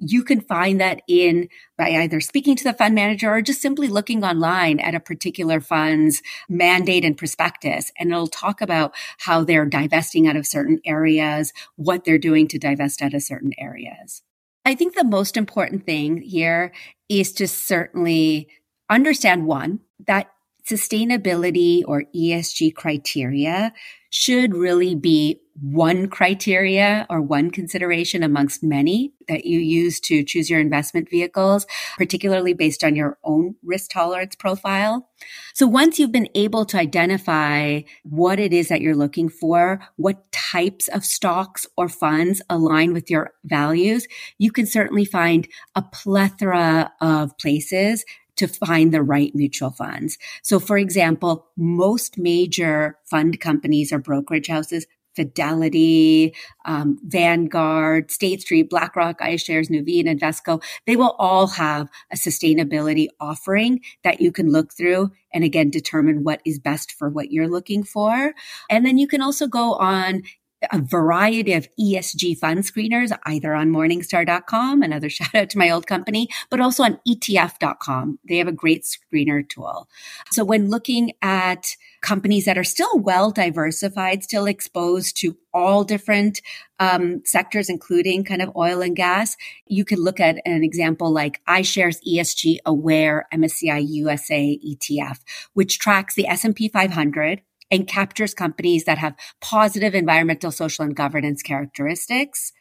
you 0.00 0.24
can 0.24 0.40
find 0.40 0.80
that 0.80 1.02
in 1.06 1.48
by 1.76 1.90
either 1.90 2.20
speaking 2.20 2.56
to 2.56 2.64
the 2.64 2.72
fund 2.72 2.94
manager 2.94 3.30
or 3.30 3.42
just 3.42 3.60
simply 3.60 3.86
looking 3.86 4.24
online 4.24 4.80
at 4.80 4.94
a 4.94 5.00
particular 5.00 5.60
fund's 5.60 6.22
mandate 6.48 7.04
and 7.04 7.16
prospectus. 7.16 7.92
And 7.98 8.10
it'll 8.10 8.26
talk 8.26 8.60
about 8.60 8.94
how 9.18 9.44
they're 9.44 9.66
divesting 9.66 10.26
out 10.26 10.36
of 10.36 10.46
certain 10.46 10.80
areas, 10.84 11.52
what 11.76 12.04
they're 12.04 12.18
doing 12.18 12.48
to 12.48 12.58
divest 12.58 13.02
out 13.02 13.14
of 13.14 13.22
certain 13.22 13.52
areas. 13.58 14.22
I 14.64 14.74
think 14.74 14.94
the 14.94 15.04
most 15.04 15.36
important 15.36 15.86
thing 15.86 16.22
here 16.22 16.72
is 17.08 17.32
to 17.34 17.46
certainly 17.46 18.48
understand 18.88 19.46
one, 19.46 19.80
that 20.06 20.30
sustainability 20.70 21.82
or 21.86 22.04
ESG 22.14 22.74
criteria 22.74 23.72
should 24.10 24.54
really 24.54 24.94
be 24.94 25.40
one 25.60 26.08
criteria 26.08 27.06
or 27.10 27.20
one 27.20 27.50
consideration 27.50 28.22
amongst 28.22 28.62
many 28.62 29.12
that 29.28 29.44
you 29.44 29.60
use 29.60 30.00
to 30.00 30.24
choose 30.24 30.48
your 30.48 30.58
investment 30.58 31.08
vehicles, 31.10 31.66
particularly 31.98 32.54
based 32.54 32.82
on 32.82 32.96
your 32.96 33.18
own 33.24 33.54
risk 33.62 33.90
tolerance 33.90 34.34
profile. 34.34 35.08
So 35.54 35.66
once 35.66 35.98
you've 35.98 36.12
been 36.12 36.30
able 36.34 36.64
to 36.66 36.78
identify 36.78 37.82
what 38.04 38.40
it 38.40 38.52
is 38.52 38.68
that 38.68 38.80
you're 38.80 38.96
looking 38.96 39.28
for, 39.28 39.80
what 39.96 40.32
types 40.32 40.88
of 40.88 41.04
stocks 41.04 41.66
or 41.76 41.88
funds 41.88 42.40
align 42.48 42.92
with 42.92 43.10
your 43.10 43.32
values, 43.44 44.08
you 44.38 44.50
can 44.50 44.66
certainly 44.66 45.04
find 45.04 45.46
a 45.76 45.82
plethora 45.82 46.90
of 47.00 47.36
places 47.38 48.04
to 48.40 48.48
find 48.48 48.92
the 48.92 49.02
right 49.02 49.34
mutual 49.34 49.70
funds. 49.70 50.16
So, 50.42 50.58
for 50.58 50.78
example, 50.78 51.46
most 51.56 52.18
major 52.18 52.96
fund 53.04 53.38
companies 53.38 53.92
or 53.92 53.98
brokerage 53.98 54.48
houses 54.48 54.86
Fidelity, 55.16 56.34
um, 56.64 56.98
Vanguard, 57.02 58.10
State 58.10 58.42
Street, 58.42 58.70
BlackRock, 58.70 59.18
iShares, 59.18 59.68
Nuveen, 59.68 60.06
Invesco, 60.06 60.62
they 60.86 60.96
will 60.96 61.16
all 61.18 61.48
have 61.48 61.88
a 62.12 62.16
sustainability 62.16 63.08
offering 63.18 63.80
that 64.04 64.20
you 64.20 64.30
can 64.30 64.52
look 64.52 64.72
through 64.72 65.10
and 65.34 65.44
again 65.44 65.68
determine 65.68 66.22
what 66.22 66.40
is 66.46 66.58
best 66.58 66.92
for 66.92 67.08
what 67.08 67.32
you're 67.32 67.48
looking 67.48 67.82
for. 67.82 68.32
And 68.70 68.86
then 68.86 68.98
you 68.98 69.08
can 69.08 69.20
also 69.20 69.46
go 69.46 69.74
on 69.74 70.22
a 70.70 70.78
variety 70.78 71.52
of 71.54 71.68
ESG 71.78 72.38
fund 72.38 72.60
screeners, 72.60 73.16
either 73.24 73.54
on 73.54 73.70
morningstar.com, 73.70 74.82
another 74.82 75.08
shout 75.10 75.34
out 75.34 75.50
to 75.50 75.58
my 75.58 75.70
old 75.70 75.86
company, 75.86 76.28
but 76.50 76.60
also 76.60 76.82
on 76.82 76.98
ETF.com. 77.06 78.18
They 78.28 78.36
have 78.36 78.48
a 78.48 78.52
great 78.52 78.84
screener 78.84 79.48
tool. 79.48 79.88
So 80.30 80.44
when 80.44 80.70
looking 80.70 81.12
at 81.22 81.76
companies 82.02 82.44
that 82.44 82.58
are 82.58 82.64
still 82.64 82.98
well 82.98 83.30
diversified, 83.30 84.22
still 84.22 84.46
exposed 84.46 85.16
to 85.18 85.36
all 85.52 85.84
different 85.84 86.40
um, 86.78 87.22
sectors, 87.24 87.68
including 87.68 88.24
kind 88.24 88.40
of 88.40 88.54
oil 88.56 88.80
and 88.80 88.96
gas, 88.96 89.36
you 89.66 89.84
could 89.84 89.98
look 89.98 90.20
at 90.20 90.40
an 90.46 90.62
example 90.62 91.12
like 91.12 91.44
iShares 91.46 91.96
ESG 92.06 92.58
Aware 92.64 93.26
MSCI 93.34 93.84
USA 93.88 94.58
ETF, 94.64 95.18
which 95.54 95.78
tracks 95.78 96.14
the 96.14 96.26
S&P 96.26 96.68
500 96.68 97.42
and 97.70 97.86
captures 97.86 98.34
companies 98.34 98.84
that 98.84 98.98
have 98.98 99.14
positive 99.40 99.94
environmental, 99.94 100.50
social, 100.50 100.84
and 100.84 100.96
governance 100.96 101.42
characteristics. 101.42 102.52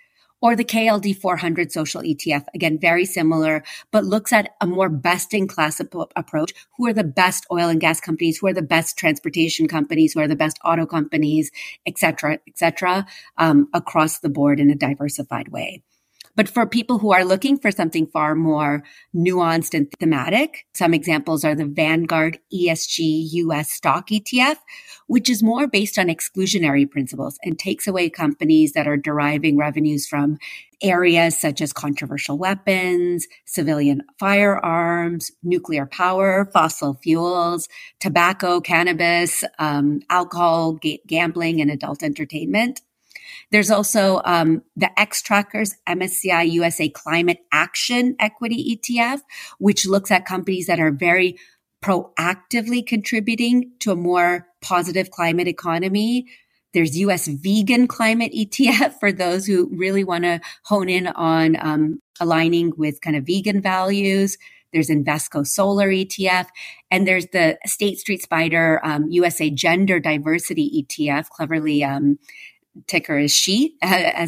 Or 0.42 0.56
the 0.56 0.64
KLD 0.64 1.18
400 1.18 1.70
social 1.70 2.02
ETF, 2.02 2.46
again, 2.56 2.80
very 2.80 3.04
similar, 3.04 3.62
but 3.92 4.06
looks 4.06 4.32
at 4.32 4.52
a 4.62 4.68
more 4.68 4.88
best 4.88 5.34
in 5.34 5.50
class 5.50 5.82
approach. 5.82 6.54
Who 6.78 6.88
are 6.88 6.94
the 6.94 7.04
best 7.04 7.46
oil 7.52 7.68
and 7.68 7.82
gas 7.82 8.00
companies? 8.00 8.38
Who 8.38 8.48
are 8.48 8.54
the 8.54 8.62
best 8.62 8.98
transportation 8.98 9.68
companies? 9.68 10.14
Who 10.14 10.22
are 10.22 10.30
the 10.30 10.38
best 10.38 10.58
auto 10.64 10.86
companies, 10.86 11.52
et 11.86 11.98
cetera, 11.98 12.40
et 12.48 12.58
cetera, 12.58 13.06
um, 13.38 13.68
across 13.74 14.20
the 14.20 14.30
board 14.30 14.62
in 14.62 14.70
a 14.70 14.76
diversified 14.76 15.50
way. 15.50 15.84
But 16.36 16.50
for 16.50 16.66
people 16.66 17.00
who 17.00 17.12
are 17.12 17.26
looking 17.26 17.58
for 17.58 17.72
something 17.72 18.08
far 18.08 18.36
more 18.36 18.84
nuanced 19.16 19.74
and 19.74 19.92
thematic, 20.00 20.66
some 20.74 20.94
examples 20.94 21.44
are 21.44 21.56
the 21.56 21.66
Vanguard 21.66 22.40
ESG 22.54 23.28
US 23.34 23.72
stock 23.72 24.08
ETF, 24.10 24.58
which 25.08 25.30
is 25.30 25.44
more 25.44 25.68
based 25.68 25.98
on 25.98 26.08
exclusionary 26.08 26.90
principles 26.90 27.38
and 27.44 27.58
takes 27.58 27.88
away 27.88 28.10
companies 28.10 28.74
that 28.74 28.88
are 28.88 28.98
deriving 28.98 29.58
revenues 29.58 30.08
from 30.08 30.38
areas 30.82 31.38
such 31.38 31.62
as 31.62 31.74
controversial 31.74 32.38
weapons, 32.38 33.28
civilian 33.46 34.02
firearms, 34.18 35.32
nuclear 35.44 35.86
power, 35.86 36.50
fossil 36.54 36.94
fuels, 37.04 37.68
tobacco, 38.00 38.62
cannabis, 38.62 39.44
um, 39.58 40.00
alcohol, 40.10 40.74
ga- 40.74 41.02
gambling, 41.06 41.60
and 41.60 41.70
adult 41.70 42.04
entertainment. 42.04 42.82
There's 43.52 43.72
also 43.72 44.22
um, 44.26 44.64
the 44.76 44.90
Xtrackers 44.98 45.74
MSCI 45.88 46.52
USA 46.52 46.90
Climate 46.90 47.40
Action 47.52 48.16
Equity 48.20 48.78
ETF, 48.78 49.22
which 49.58 49.86
looks 49.86 50.12
at 50.12 50.26
companies 50.26 50.68
that 50.68 50.80
are 50.80 50.92
very 50.92 51.38
proactively 51.84 52.86
contributing 52.86 53.72
to 53.80 53.92
a 53.92 53.96
more 53.96 54.48
positive 54.62 55.12
climate 55.12 55.48
economy. 55.48 56.26
There's 56.74 56.98
US 56.98 57.28
Vegan 57.28 57.88
Climate 57.88 58.34
ETF 58.34 59.00
for 59.00 59.12
those 59.12 59.46
who 59.46 59.70
really 59.72 60.04
want 60.04 60.24
to 60.26 60.40
hone 60.66 60.90
in 60.90 61.08
on 61.08 61.58
um, 61.60 62.02
aligning 62.20 62.74
with 62.78 63.02
kind 63.02 63.16
of 63.16 63.26
vegan 63.26 63.62
values. 63.62 64.38
There's 64.72 64.90
Invesco 64.90 65.48
Solar 65.48 65.88
ETF, 65.88 66.48
and 66.92 67.08
there's 67.08 67.26
the 67.28 67.58
State 67.66 67.98
Street 67.98 68.24
SPDR 68.30 68.80
um, 68.84 69.08
USA 69.10 69.50
Gender 69.50 70.00
Diversity 70.00 70.86
ETF, 70.86 71.30
cleverly 71.30 71.84
um, 71.84 72.20
ticker 72.88 73.18
is 73.18 73.32
she 73.32 73.76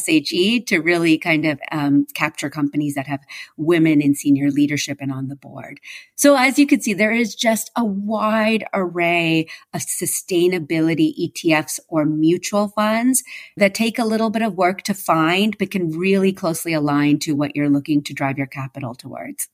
she 0.05 0.61
to 0.61 0.79
really 0.79 1.17
kind 1.17 1.45
of 1.45 1.59
um, 1.71 2.05
capture 2.13 2.49
companies 2.49 2.95
that 2.95 3.07
have 3.07 3.21
women 3.57 4.01
in 4.01 4.15
senior 4.15 4.51
leadership 4.51 4.97
and 5.01 5.11
on 5.11 5.27
the 5.27 5.35
board. 5.35 5.79
So 6.15 6.35
as 6.35 6.59
you 6.59 6.67
can 6.67 6.81
see 6.81 6.93
there 6.93 7.11
is 7.11 7.35
just 7.35 7.71
a 7.75 7.85
wide 7.85 8.65
array 8.73 9.47
of 9.73 9.81
sustainability 9.81 11.13
etfs 11.19 11.79
or 11.87 12.05
mutual 12.05 12.69
funds 12.69 13.23
that 13.57 13.73
take 13.73 13.99
a 13.99 14.05
little 14.05 14.29
bit 14.29 14.41
of 14.41 14.55
work 14.55 14.81
to 14.83 14.93
find 14.93 15.57
but 15.57 15.71
can 15.71 15.91
really 15.91 16.33
closely 16.33 16.73
align 16.73 17.19
to 17.19 17.33
what 17.33 17.55
you're 17.55 17.69
looking 17.69 18.03
to 18.03 18.13
drive 18.13 18.37
your 18.37 18.47
capital 18.47 18.95
towards. 18.95 19.47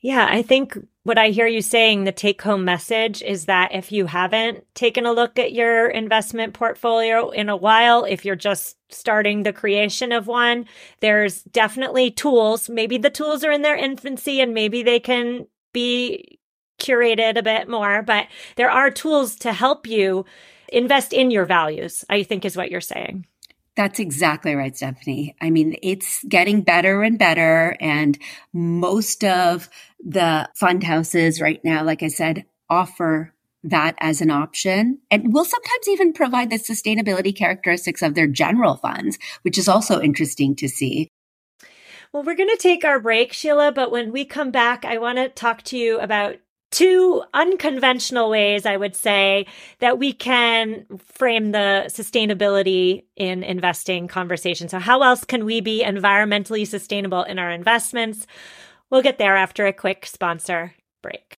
Yeah, 0.00 0.26
I 0.28 0.42
think 0.42 0.76
what 1.08 1.16
I 1.16 1.30
hear 1.30 1.46
you 1.46 1.62
saying, 1.62 2.04
the 2.04 2.12
take 2.12 2.42
home 2.42 2.66
message 2.66 3.22
is 3.22 3.46
that 3.46 3.74
if 3.74 3.90
you 3.90 4.04
haven't 4.04 4.66
taken 4.74 5.06
a 5.06 5.12
look 5.12 5.38
at 5.38 5.54
your 5.54 5.88
investment 5.88 6.52
portfolio 6.52 7.30
in 7.30 7.48
a 7.48 7.56
while, 7.56 8.04
if 8.04 8.26
you're 8.26 8.36
just 8.36 8.76
starting 8.90 9.42
the 9.42 9.52
creation 9.54 10.12
of 10.12 10.26
one, 10.26 10.66
there's 11.00 11.44
definitely 11.44 12.10
tools. 12.10 12.68
Maybe 12.68 12.98
the 12.98 13.08
tools 13.08 13.42
are 13.42 13.50
in 13.50 13.62
their 13.62 13.74
infancy 13.74 14.42
and 14.42 14.52
maybe 14.52 14.82
they 14.82 15.00
can 15.00 15.46
be 15.72 16.38
curated 16.78 17.38
a 17.38 17.42
bit 17.42 17.70
more, 17.70 18.02
but 18.02 18.26
there 18.56 18.70
are 18.70 18.90
tools 18.90 19.34
to 19.36 19.54
help 19.54 19.86
you 19.86 20.26
invest 20.70 21.14
in 21.14 21.30
your 21.30 21.46
values, 21.46 22.04
I 22.10 22.22
think 22.22 22.44
is 22.44 22.54
what 22.54 22.70
you're 22.70 22.82
saying. 22.82 23.24
That's 23.78 24.00
exactly 24.00 24.56
right, 24.56 24.76
Stephanie. 24.76 25.36
I 25.40 25.50
mean, 25.50 25.76
it's 25.84 26.24
getting 26.24 26.62
better 26.62 27.04
and 27.04 27.16
better. 27.16 27.76
And 27.78 28.18
most 28.52 29.22
of 29.22 29.70
the 30.04 30.48
fund 30.56 30.82
houses 30.82 31.40
right 31.40 31.64
now, 31.64 31.84
like 31.84 32.02
I 32.02 32.08
said, 32.08 32.44
offer 32.68 33.32
that 33.62 33.94
as 34.00 34.20
an 34.20 34.32
option 34.32 34.98
and 35.12 35.32
will 35.32 35.44
sometimes 35.44 35.86
even 35.86 36.12
provide 36.12 36.50
the 36.50 36.56
sustainability 36.58 37.32
characteristics 37.32 38.02
of 38.02 38.16
their 38.16 38.26
general 38.26 38.74
funds, 38.74 39.16
which 39.42 39.56
is 39.56 39.68
also 39.68 40.00
interesting 40.00 40.56
to 40.56 40.68
see. 40.68 41.06
Well, 42.12 42.24
we're 42.24 42.34
going 42.34 42.48
to 42.48 42.56
take 42.60 42.84
our 42.84 42.98
break, 42.98 43.32
Shila, 43.32 43.70
but 43.70 43.92
when 43.92 44.10
we 44.10 44.24
come 44.24 44.50
back, 44.50 44.84
I 44.84 44.98
want 44.98 45.18
to 45.18 45.28
talk 45.28 45.62
to 45.62 45.78
you 45.78 46.00
about 46.00 46.38
two 46.70 47.22
unconventional 47.34 48.30
ways, 48.30 48.66
I 48.66 48.76
would 48.76 48.94
say, 48.94 49.46
that 49.78 49.98
we 49.98 50.12
can 50.12 50.84
frame 50.98 51.52
the 51.52 51.84
sustainability 51.88 53.04
in 53.16 53.42
investing 53.42 54.08
conversation. 54.08 54.68
So, 54.68 54.78
how 54.78 55.02
else 55.02 55.24
can 55.24 55.44
we 55.44 55.60
be 55.60 55.82
environmentally 55.84 56.66
sustainable 56.66 57.22
in 57.22 57.38
our 57.38 57.50
investments? 57.50 58.26
We'll 58.90 59.02
get 59.02 59.18
there 59.18 59.36
after 59.36 59.66
a 59.66 59.72
quick 59.72 60.06
sponsor 60.06 60.74
break. 61.02 61.37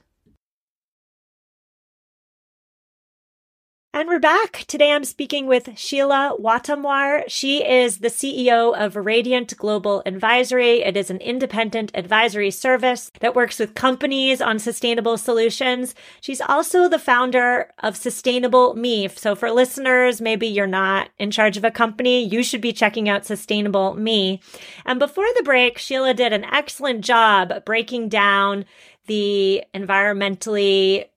And 3.93 4.07
we're 4.07 4.19
back. 4.19 4.63
Today 4.69 4.93
I'm 4.93 5.03
speaking 5.03 5.47
with 5.47 5.77
Shila 5.77 6.37
Wattamwar. 6.39 7.25
She 7.27 7.61
is 7.61 7.97
the 7.97 8.07
CEO 8.07 8.73
of 8.73 8.95
Radiant 8.95 9.57
Global 9.57 10.01
Advisory. 10.05 10.81
It 10.81 10.95
is 10.95 11.09
an 11.09 11.17
independent 11.17 11.91
advisory 11.93 12.51
service 12.51 13.11
that 13.19 13.35
works 13.35 13.59
with 13.59 13.75
companies 13.75 14.39
on 14.39 14.59
sustainable 14.59 15.17
solutions. 15.17 15.93
She's 16.21 16.39
also 16.39 16.87
the 16.87 16.99
founder 16.99 17.73
of 17.79 17.97
Sustainable 17.97 18.75
Me. 18.75 19.09
So 19.09 19.35
for 19.35 19.51
listeners, 19.51 20.21
maybe 20.21 20.47
you're 20.47 20.67
not 20.67 21.09
in 21.19 21.29
charge 21.29 21.57
of 21.57 21.65
a 21.65 21.69
company, 21.69 22.23
you 22.23 22.43
should 22.43 22.61
be 22.61 22.71
checking 22.71 23.09
out 23.09 23.25
Sustainable 23.25 23.95
Me. 23.95 24.39
And 24.85 24.99
before 24.99 25.27
the 25.35 25.43
break, 25.43 25.77
Shila 25.77 26.13
did 26.13 26.31
an 26.31 26.45
excellent 26.45 27.03
job 27.03 27.65
breaking 27.65 28.07
down 28.07 28.63
the 29.07 29.65
environmentally 29.73 31.07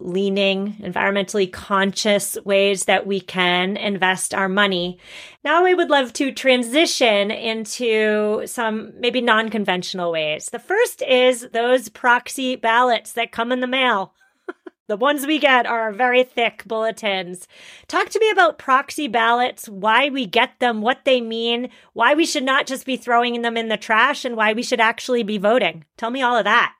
leaning, 0.00 0.74
environmentally 0.80 1.50
conscious 1.52 2.36
ways 2.44 2.86
that 2.86 3.06
we 3.06 3.20
can 3.20 3.76
invest 3.76 4.34
our 4.34 4.48
money. 4.48 4.98
Now 5.44 5.62
we 5.62 5.74
would 5.74 5.90
love 5.90 6.12
to 6.14 6.32
transition 6.32 7.30
into 7.30 8.46
some 8.46 8.92
maybe 8.98 9.20
non 9.20 9.50
conventional 9.50 10.10
ways. 10.10 10.46
The 10.46 10.58
first 10.58 11.02
is 11.02 11.48
those 11.52 11.88
proxy 11.88 12.56
ballots 12.56 13.12
that 13.12 13.32
come 13.32 13.52
in 13.52 13.60
the 13.60 13.66
mail. 13.66 14.14
The 14.90 14.96
ones 14.96 15.24
we 15.24 15.38
get 15.38 15.66
are 15.66 15.92
very 15.92 16.24
thick 16.24 16.64
bulletins. 16.66 17.46
Talk 17.86 18.08
to 18.08 18.18
me 18.18 18.28
about 18.28 18.58
proxy 18.58 19.06
ballots, 19.06 19.68
why 19.68 20.08
we 20.08 20.26
get 20.26 20.58
them, 20.58 20.82
what 20.82 21.04
they 21.04 21.20
mean, 21.20 21.70
why 21.92 22.14
we 22.14 22.26
should 22.26 22.42
not 22.42 22.66
just 22.66 22.84
be 22.84 22.96
throwing 22.96 23.42
them 23.42 23.56
in 23.56 23.68
the 23.68 23.76
trash, 23.76 24.24
and 24.24 24.36
why 24.36 24.52
we 24.52 24.64
should 24.64 24.80
actually 24.80 25.22
be 25.22 25.38
voting. 25.38 25.84
Tell 25.96 26.10
me 26.10 26.22
all 26.22 26.36
of 26.36 26.42
that. 26.42 26.74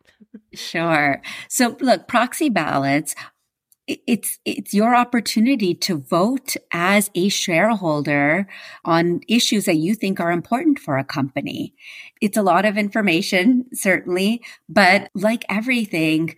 Sure. 0.55 1.23
So 1.49 1.77
look, 1.81 2.09
proxy 2.09 2.49
ballots 2.49 3.15
it's 4.07 4.39
it's 4.45 4.73
your 4.75 4.95
opportunity 4.95 5.75
to 5.75 5.99
vote 5.99 6.55
as 6.73 7.11
a 7.17 7.29
shareholder 7.29 8.47
on 8.85 9.21
issues 9.29 9.65
that 9.67 9.77
you 9.79 9.95
think 9.95 10.21
are 10.21 10.31
important 10.31 10.79
for 10.79 10.99
a 10.99 11.05
company. 11.05 11.75
It's 12.21 12.37
a 12.37 12.43
lot 12.43 12.65
of 12.65 12.79
information 12.79 13.67
certainly, 13.75 14.43
but 14.69 15.11
like 15.15 15.45
everything, 15.51 16.37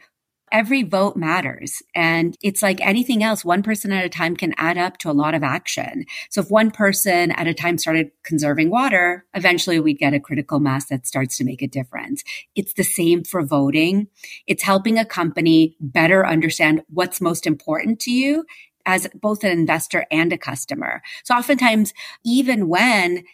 every 0.52 0.82
vote 0.82 1.16
matters. 1.16 1.82
And 1.94 2.36
it's 2.42 2.62
like 2.62 2.80
anything 2.80 3.22
else, 3.22 3.44
one 3.44 3.62
person 3.62 3.90
at 3.90 4.04
a 4.04 4.08
time 4.08 4.36
can 4.36 4.54
add 4.58 4.78
up 4.78 4.98
to 4.98 5.10
a 5.10 5.12
lot 5.12 5.34
of 5.34 5.42
action. 5.42 6.04
So 6.30 6.42
if 6.42 6.50
one 6.50 6.70
person 6.70 7.32
at 7.32 7.48
a 7.48 7.54
time 7.54 7.78
started 7.78 8.10
conserving 8.22 8.70
water, 8.70 9.24
eventually 9.34 9.80
we'd 9.80 9.98
get 9.98 10.14
a 10.14 10.20
critical 10.20 10.60
mass 10.60 10.86
that 10.86 11.06
starts 11.06 11.38
to 11.38 11.44
make 11.44 11.62
a 11.62 11.66
difference. 11.66 12.22
It's 12.54 12.74
the 12.74 12.84
same 12.84 13.24
for 13.24 13.42
voting. 13.42 14.08
It's 14.46 14.62
helping 14.62 14.98
a 14.98 15.04
company 15.04 15.74
better 15.80 16.26
understand 16.26 16.82
what's 16.88 17.20
most 17.20 17.46
important 17.46 17.98
to 18.00 18.12
you 18.12 18.44
as 18.84 19.08
both 19.14 19.44
an 19.44 19.52
investor 19.52 20.04
and 20.10 20.32
a 20.32 20.38
customer. 20.38 21.02
So 21.24 21.34
oftentimes, 21.34 21.94
even 22.24 22.68
when 22.68 23.24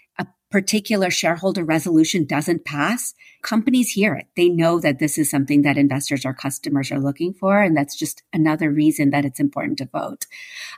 particular 0.51 1.11
shareholder 1.11 1.65
resolution 1.65 2.25
doesn't 2.25 2.65
pass, 2.65 3.15
companies 3.43 3.91
hear 3.91 4.15
it. 4.15 4.27
They 4.37 4.49
know 4.49 4.81
that 4.81 4.99
this 4.99 5.19
is 5.19 5.31
something 5.31 5.63
that 5.63 5.77
investors 5.77 6.25
or 6.25 6.33
customers 6.33 6.91
are 6.91 7.01
looking 7.01 7.35
for. 7.35 7.63
And 7.63 7.77
that's 7.77 7.97
just 7.97 8.23
another 8.33 8.71
reason 8.71 9.11
that 9.11 9.25
it's 9.25 9.41
important 9.41 9.79
to 9.79 9.87
vote. 9.87 10.27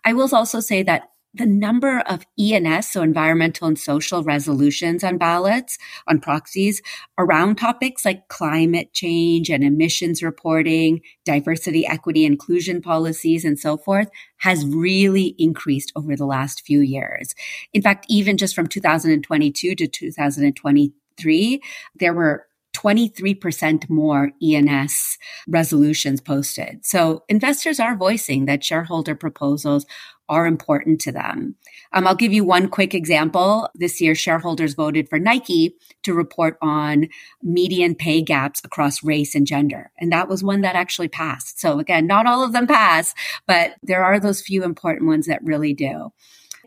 I 0.05 0.13
will 0.13 0.29
also 0.35 0.61
say 0.61 0.83
that 0.83 1.11
the 1.33 1.47
number 1.47 2.01
of 2.01 2.27
E&S, 2.39 2.91
so 2.91 3.03
environmental 3.03 3.69
and 3.69 3.79
social 3.79 4.23
resolutions 4.25 5.05
on 5.05 5.17
ballots, 5.17 5.79
on 6.09 6.21
proxies 6.21 6.83
around 7.19 7.57
topics 7.57 8.05
like 8.05 8.27
climate 8.29 8.93
change 8.93 9.49
and 9.49 9.63
emissions 9.63 10.23
reporting, 10.23 11.01
diversity, 11.25 11.87
equity, 11.87 12.25
inclusion 12.25 12.83
policies, 12.83 13.45
and 13.45 13.59
so 13.59 13.77
forth 13.77 14.09
has 14.39 14.67
really 14.67 15.35
increased 15.39 15.93
over 15.95 16.17
the 16.17 16.27
last 16.27 16.63
few 16.67 16.81
years. 16.81 17.35
In 17.73 17.83
fact, 17.83 18.07
even 18.09 18.37
just 18.37 18.55
from 18.55 18.67
2022 18.67 19.75
to 19.77 19.87
2023, 19.87 21.63
there 21.95 22.15
were 22.15 22.47
23% 22.75 23.91
more 23.91 24.31
E&S 24.41 25.19
resolutions 25.49 26.21
posted. 26.21 26.85
So 26.85 27.25
investors 27.29 27.81
are 27.81 27.97
voicing 27.97 28.47
that 28.47 28.65
shareholder 28.65 29.15
proposals 29.15 29.87
are 30.31 30.47
important 30.47 31.01
to 31.01 31.11
them. 31.11 31.57
Um, 31.93 32.07
I'll 32.07 32.15
give 32.15 32.33
you 32.33 32.45
one 32.45 32.69
quick 32.69 32.95
example. 32.95 33.69
This 33.75 34.01
year, 34.01 34.15
shareholders 34.15 34.75
voted 34.75 35.09
for 35.09 35.19
Nike 35.19 35.75
to 36.05 36.15
report 36.15 36.57
on 36.63 37.09
median 37.43 37.97
pay 37.97 38.23
gaps 38.23 38.61
across 38.65 39.03
race 39.03 39.35
and 39.35 39.47
gender. 39.47 39.91
And 39.99 40.13
that 40.13 40.29
was 40.29 40.45
one 40.45 40.61
that 40.61 40.77
actually 40.77 41.09
passed. 41.09 41.61
So 41.61 41.81
again, 41.81 42.07
not 42.07 42.27
all 42.27 42.45
of 42.45 42.53
them 42.53 42.69
pass, 42.69 43.13
but 43.49 43.73
there 43.83 44.05
are 44.05 44.21
those 44.21 44.41
few 44.41 44.63
important 44.63 45.09
ones 45.09 45.27
that 45.27 45.43
really 45.43 45.75
do. 45.75 46.13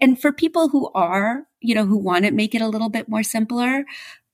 And 0.02 0.20
for 0.20 0.34
people 0.34 0.68
who 0.68 0.92
are, 0.94 1.44
you 1.62 1.74
know, 1.74 1.86
who 1.86 1.98
want 1.98 2.26
to 2.26 2.32
make 2.32 2.54
it 2.54 2.62
a 2.62 2.68
little 2.68 2.90
bit 2.90 3.08
more 3.08 3.24
simpler, 3.24 3.86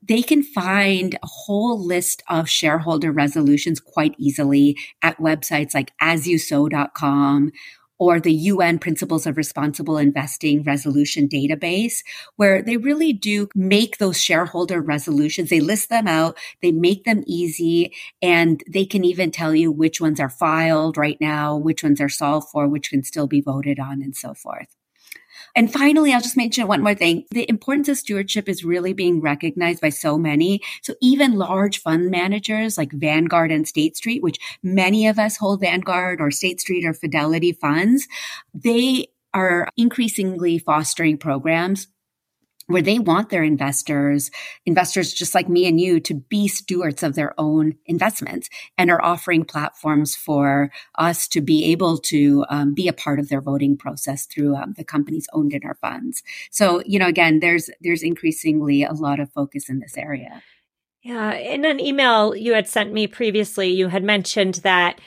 they 0.01 0.21
can 0.21 0.43
find 0.43 1.15
a 1.15 1.27
whole 1.27 1.79
list 1.79 2.23
of 2.29 2.49
shareholder 2.49 3.11
resolutions 3.11 3.79
quite 3.79 4.15
easily 4.17 4.77
at 5.01 5.17
websites 5.17 5.73
like 5.73 5.91
asyousow.com 6.01 7.51
or 7.99 8.19
the 8.19 8.33
UN 8.33 8.79
Principles 8.79 9.27
of 9.27 9.35
Responsible 9.35 9.97
Investing 9.97 10.63
Resolution 10.63 11.27
Database, 11.27 11.97
where 12.37 12.61
they 12.61 12.77
really 12.77 13.11
do 13.11 13.49
make 13.53 13.97
those 13.97 14.19
shareholder 14.19 14.81
resolutions. 14.81 15.49
They 15.49 15.59
list 15.59 15.89
them 15.89 16.07
out, 16.07 16.37
they 16.61 16.71
make 16.71 17.03
them 17.03 17.23
easy, 17.27 17.93
and 18.21 18.63
they 18.67 18.85
can 18.85 19.03
even 19.03 19.31
tell 19.31 19.53
you 19.53 19.69
which 19.69 19.99
ones 19.99 20.19
are 20.19 20.29
filed 20.29 20.97
right 20.97 21.17
now, 21.19 21.57
which 21.57 21.83
ones 21.83 21.99
are 21.99 22.09
solved 22.09 22.47
for, 22.49 22.67
which 22.69 22.89
can 22.89 23.03
still 23.03 23.27
be 23.27 23.41
voted 23.41 23.79
on, 23.79 24.01
and 24.01 24.15
so 24.15 24.33
forth. 24.33 24.78
And 25.55 25.71
finally, 25.71 26.13
I'll 26.13 26.21
just 26.21 26.37
mention 26.37 26.67
one 26.67 26.83
more 26.83 26.95
thing. 26.95 27.25
The 27.31 27.49
importance 27.49 27.89
of 27.89 27.97
stewardship 27.97 28.47
is 28.47 28.63
really 28.63 28.93
being 28.93 29.21
recognized 29.21 29.81
by 29.81 29.89
so 29.89 30.17
many. 30.17 30.61
So 30.81 30.95
even 31.01 31.37
large 31.37 31.81
fund 31.81 32.09
managers 32.09 32.77
like 32.77 32.91
Vanguard 32.91 33.51
and 33.51 33.67
State 33.67 33.97
Street, 33.97 34.21
which 34.23 34.39
many 34.63 35.07
of 35.07 35.19
us 35.19 35.37
hold 35.37 35.61
Vanguard 35.61 36.21
or 36.21 36.31
State 36.31 36.61
Street 36.61 36.85
or 36.85 36.93
Fidelity 36.93 37.53
funds, 37.53 38.07
they 38.53 39.07
are 39.33 39.67
increasingly 39.77 40.57
fostering 40.57 41.17
programs 41.17 41.87
where 42.69 42.83
they 42.83 42.99
want 42.99 43.29
their 43.29 43.43
investors, 43.43 44.29
investors 44.63 45.11
just 45.11 45.33
like 45.33 45.49
me 45.49 45.67
and 45.67 45.81
you, 45.81 45.99
to 45.99 46.13
be 46.13 46.47
stewards 46.47 47.01
of 47.01 47.15
their 47.15 47.33
own 47.39 47.73
investments 47.87 48.47
and 48.77 48.91
are 48.91 49.03
offering 49.03 49.43
platforms 49.43 50.15
for 50.15 50.71
us 50.95 51.27
to 51.27 51.41
be 51.41 51.65
able 51.65 51.97
to 51.97 52.45
um, 52.49 52.75
be 52.75 52.87
a 52.87 52.93
part 52.93 53.19
of 53.19 53.27
their 53.27 53.41
voting 53.41 53.75
process 53.75 54.27
through 54.27 54.55
um, 54.55 54.75
the 54.77 54.83
companies 54.83 55.27
owned 55.33 55.51
in 55.51 55.61
our 55.65 55.73
funds. 55.81 56.21
So, 56.51 56.83
you 56.85 56.99
know, 56.99 57.07
again, 57.07 57.39
there's 57.39 57.71
there's 57.81 58.03
increasingly 58.03 58.83
a 58.83 58.93
lot 58.93 59.19
of 59.19 59.33
focus 59.33 59.67
in 59.67 59.79
this 59.79 59.97
area. 59.97 60.43
Yeah, 61.01 61.33
in 61.33 61.65
an 61.65 61.79
email 61.79 62.35
you 62.35 62.53
had 62.53 62.67
sent 62.67 62.93
me 62.93 63.07
previously, 63.07 63.69
you 63.69 63.87
had 63.87 64.03
mentioned 64.03 64.55
that 64.55 65.01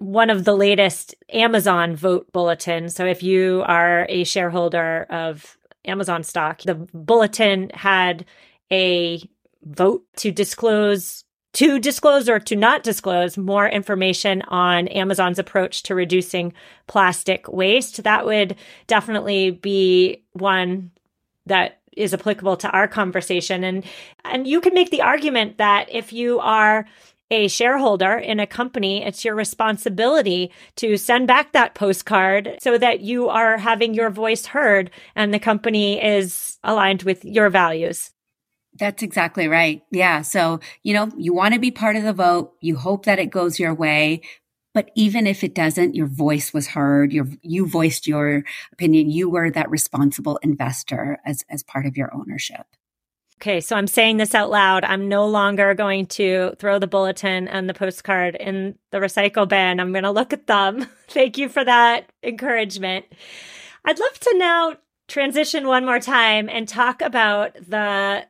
one 0.00 0.28
of 0.28 0.44
the 0.44 0.56
latest 0.56 1.14
Amazon 1.32 1.94
vote 1.94 2.32
bulletins. 2.32 2.96
So 2.96 3.06
if 3.06 3.22
you 3.22 3.62
are 3.66 4.06
a 4.08 4.24
shareholder 4.24 5.06
of 5.08 5.56
Amazon 5.84 6.22
stock, 6.22 6.62
the 6.62 6.74
bulletin 6.74 7.70
had 7.74 8.24
a 8.72 9.28
vote 9.62 10.04
to 10.16 10.30
disclose 10.30 11.24
to 11.54 11.78
disclose 11.78 12.28
or 12.28 12.40
to 12.40 12.56
not 12.56 12.82
disclose 12.82 13.38
more 13.38 13.68
information 13.68 14.42
on 14.42 14.88
Amazon's 14.88 15.38
approach 15.38 15.84
to 15.84 15.94
reducing 15.94 16.52
plastic 16.88 17.46
waste. 17.46 18.02
That 18.02 18.26
would 18.26 18.56
definitely 18.88 19.52
be 19.52 20.24
one 20.32 20.90
that 21.46 21.78
is 21.96 22.12
applicable 22.12 22.56
to 22.56 22.68
our 22.70 22.88
conversation 22.88 23.62
and 23.62 23.84
and 24.24 24.48
you 24.48 24.60
can 24.60 24.74
make 24.74 24.90
the 24.90 25.02
argument 25.02 25.58
that 25.58 25.88
if 25.92 26.12
you 26.12 26.40
are 26.40 26.86
a 27.30 27.48
shareholder 27.48 28.16
in 28.16 28.38
a 28.38 28.46
company, 28.46 29.04
it's 29.04 29.24
your 29.24 29.34
responsibility 29.34 30.52
to 30.76 30.96
send 30.96 31.26
back 31.26 31.52
that 31.52 31.74
postcard 31.74 32.56
so 32.60 32.78
that 32.78 33.00
you 33.00 33.28
are 33.28 33.58
having 33.58 33.94
your 33.94 34.10
voice 34.10 34.46
heard 34.46 34.90
and 35.16 35.32
the 35.32 35.38
company 35.38 36.02
is 36.02 36.58
aligned 36.62 37.02
with 37.02 37.24
your 37.24 37.50
values. 37.50 38.10
That's 38.76 39.02
exactly 39.02 39.48
right. 39.48 39.82
Yeah. 39.90 40.22
So, 40.22 40.60
you 40.82 40.94
know, 40.94 41.10
you 41.16 41.32
want 41.32 41.54
to 41.54 41.60
be 41.60 41.70
part 41.70 41.96
of 41.96 42.02
the 42.02 42.12
vote. 42.12 42.52
You 42.60 42.76
hope 42.76 43.04
that 43.06 43.18
it 43.18 43.30
goes 43.30 43.58
your 43.58 43.74
way. 43.74 44.22
But 44.74 44.90
even 44.96 45.28
if 45.28 45.44
it 45.44 45.54
doesn't, 45.54 45.94
your 45.94 46.08
voice 46.08 46.52
was 46.52 46.66
heard. 46.66 47.12
Your, 47.12 47.28
you 47.42 47.68
voiced 47.68 48.08
your 48.08 48.42
opinion. 48.72 49.08
You 49.08 49.30
were 49.30 49.50
that 49.52 49.70
responsible 49.70 50.38
investor 50.42 51.18
as, 51.24 51.44
as 51.48 51.62
part 51.62 51.86
of 51.86 51.96
your 51.96 52.12
ownership. 52.12 52.66
Okay, 53.40 53.60
so 53.60 53.76
I'm 53.76 53.86
saying 53.86 54.16
this 54.16 54.34
out 54.34 54.50
loud. 54.50 54.84
I'm 54.84 55.08
no 55.08 55.26
longer 55.26 55.74
going 55.74 56.06
to 56.06 56.54
throw 56.58 56.78
the 56.78 56.86
bulletin 56.86 57.48
and 57.48 57.68
the 57.68 57.74
postcard 57.74 58.36
in 58.36 58.78
the 58.90 58.98
recycle 58.98 59.48
bin. 59.48 59.80
I'm 59.80 59.92
going 59.92 60.04
to 60.04 60.10
look 60.10 60.32
at 60.32 60.46
them. 60.46 60.86
Thank 61.08 61.36
you 61.36 61.48
for 61.48 61.64
that 61.64 62.10
encouragement. 62.22 63.06
I'd 63.84 63.98
love 63.98 64.18
to 64.20 64.38
now 64.38 64.76
transition 65.08 65.66
one 65.66 65.84
more 65.84 66.00
time 66.00 66.48
and 66.48 66.66
talk 66.66 67.02
about 67.02 67.54
the 67.54 68.24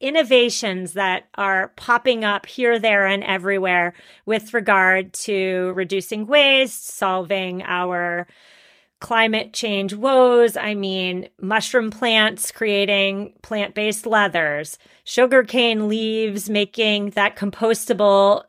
innovations 0.00 0.92
that 0.92 1.28
are 1.34 1.68
popping 1.76 2.24
up 2.24 2.46
here, 2.46 2.78
there, 2.78 3.06
and 3.06 3.24
everywhere 3.24 3.94
with 4.26 4.54
regard 4.54 5.12
to 5.12 5.72
reducing 5.74 6.26
waste, 6.26 6.88
solving 6.88 7.62
our 7.62 8.26
climate 9.00 9.52
change 9.52 9.94
woes. 9.94 10.56
I 10.56 10.74
mean, 10.74 11.28
mushroom 11.40 11.90
plants 11.90 12.50
creating 12.50 13.34
plant 13.42 13.74
based 13.74 14.06
leathers, 14.06 14.78
sugarcane 15.04 15.88
leaves 15.88 16.50
making 16.50 17.10
that 17.10 17.36
compostable 17.36 18.44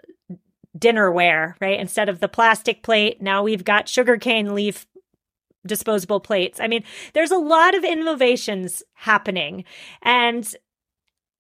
dinnerware, 0.78 1.56
right? 1.60 1.80
Instead 1.80 2.10
of 2.10 2.20
the 2.20 2.28
plastic 2.28 2.84
plate, 2.84 3.22
now 3.22 3.44
we've 3.44 3.66
got 3.66 3.90
sugarcane 3.90 4.56
leaf 4.56 4.86
disposable 5.66 6.20
plates. 6.20 6.60
I 6.60 6.68
mean, 6.68 6.84
there's 7.14 7.32
a 7.32 7.38
lot 7.38 7.76
of 7.76 7.84
innovations 7.84 8.82
happening. 8.94 9.66
And 10.02 10.50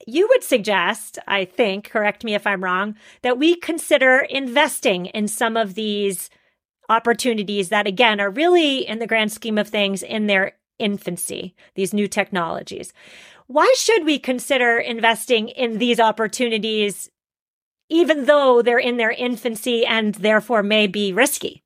you 0.07 0.27
would 0.29 0.43
suggest, 0.43 1.19
I 1.27 1.45
think, 1.45 1.89
correct 1.89 2.23
me 2.23 2.33
if 2.33 2.45
I'm 2.45 2.63
wrong, 2.63 2.95
that 3.21 3.37
we 3.37 3.55
consider 3.55 4.19
investing 4.29 5.07
in 5.07 5.27
some 5.27 5.57
of 5.57 5.75
these 5.75 6.29
opportunities 6.89 7.69
that, 7.69 7.87
again, 7.87 8.19
are 8.19 8.29
really, 8.29 8.87
in 8.87 8.99
the 8.99 9.07
grand 9.07 9.31
scheme 9.31 9.57
of 9.57 9.67
things, 9.67 10.03
in 10.03 10.27
their 10.27 10.53
infancy, 10.79 11.55
these 11.75 11.93
new 11.93 12.07
technologies. 12.07 12.91
Why 13.47 13.73
should 13.77 14.05
we 14.05 14.19
consider 14.19 14.77
investing 14.77 15.49
in 15.49 15.77
these 15.77 15.99
opportunities, 15.99 17.09
even 17.89 18.25
though 18.25 18.61
they're 18.61 18.79
in 18.79 18.97
their 18.97 19.11
infancy 19.11 19.85
and 19.85 20.15
therefore 20.15 20.63
may 20.63 20.87
be 20.87 21.13
risky? 21.13 21.63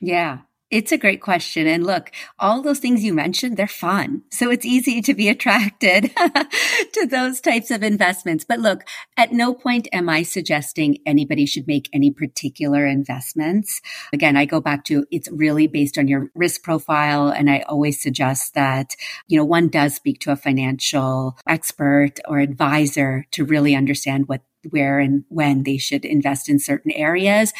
Yeah. 0.00 0.38
It's 0.70 0.92
a 0.92 0.98
great 0.98 1.22
question. 1.22 1.66
And 1.66 1.86
look, 1.86 2.10
all 2.38 2.60
those 2.60 2.78
things 2.78 3.02
you 3.02 3.14
mentioned, 3.14 3.56
they're 3.56 3.66
fun. 3.66 4.24
So 4.30 4.50
it's 4.50 4.66
easy 4.66 5.00
to 5.00 5.14
be 5.14 5.28
attracted 5.30 6.10
to 6.92 7.06
those 7.06 7.40
types 7.40 7.70
of 7.70 7.82
investments. 7.82 8.44
But 8.44 8.60
look, 8.60 8.84
at 9.16 9.32
no 9.32 9.54
point 9.54 9.88
am 9.92 10.10
I 10.10 10.22
suggesting 10.22 10.98
anybody 11.06 11.46
should 11.46 11.66
make 11.66 11.88
any 11.92 12.10
particular 12.10 12.86
investments. 12.86 13.80
Again, 14.12 14.36
I 14.36 14.44
go 14.44 14.60
back 14.60 14.84
to 14.84 15.06
it's 15.10 15.30
really 15.30 15.68
based 15.68 15.96
on 15.96 16.06
your 16.06 16.30
risk 16.34 16.62
profile. 16.62 17.30
And 17.30 17.50
I 17.50 17.60
always 17.60 18.02
suggest 18.02 18.52
that, 18.52 18.94
you 19.26 19.38
know, 19.38 19.44
one 19.44 19.68
does 19.68 19.94
speak 19.94 20.20
to 20.20 20.32
a 20.32 20.36
financial 20.36 21.38
expert 21.46 22.20
or 22.26 22.40
advisor 22.40 23.26
to 23.30 23.44
really 23.44 23.74
understand 23.74 24.28
what, 24.28 24.42
where 24.68 24.98
and 24.98 25.24
when 25.28 25.62
they 25.62 25.78
should 25.78 26.04
invest 26.04 26.50
in 26.50 26.58
certain 26.58 26.90
areas. 26.90 27.54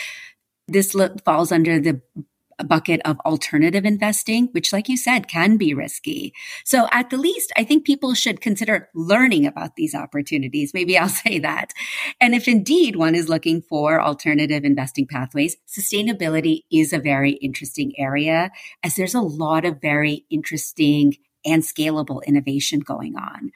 This 0.67 0.95
falls 1.25 1.51
under 1.51 1.81
the 1.81 2.03
bucket 2.65 3.01
of 3.05 3.19
alternative 3.21 3.85
investing, 3.85 4.49
which, 4.53 4.73
like 4.73 4.89
you 4.89 4.97
said, 4.97 5.29
can 5.29 5.57
be 5.57 5.75
risky. 5.75 6.33
So 6.65 6.89
at 6.93 7.11
the 7.11 7.17
least, 7.17 7.53
I 7.57 7.65
think 7.65 7.85
people 7.85 8.15
should 8.15 8.41
consider 8.41 8.89
learning 8.95 9.47
about 9.47 9.77
these 9.77 9.95
opportunities. 9.95 10.75
Maybe 10.75 10.99
I'll 10.99 11.09
say 11.27 11.39
that. 11.39 11.73
And 12.21 12.35
if 12.35 12.49
indeed 12.49 12.97
one 12.97 13.15
is 13.15 13.29
looking 13.29 13.63
for 13.63 14.01
alternative 14.01 14.65
investing 14.65 15.07
pathways, 15.07 15.57
sustainability 15.67 16.63
is 16.71 16.93
a 16.93 16.99
very 16.99 17.33
interesting 17.33 17.93
area 17.99 18.51
as 18.83 18.97
there's 18.97 19.15
a 19.15 19.21
lot 19.21 19.65
of 19.65 19.81
very 19.81 20.25
interesting 20.31 21.17
and 21.45 21.63
scalable 21.63 22.25
innovation 22.27 22.81
going 22.81 23.17
on. 23.17 23.53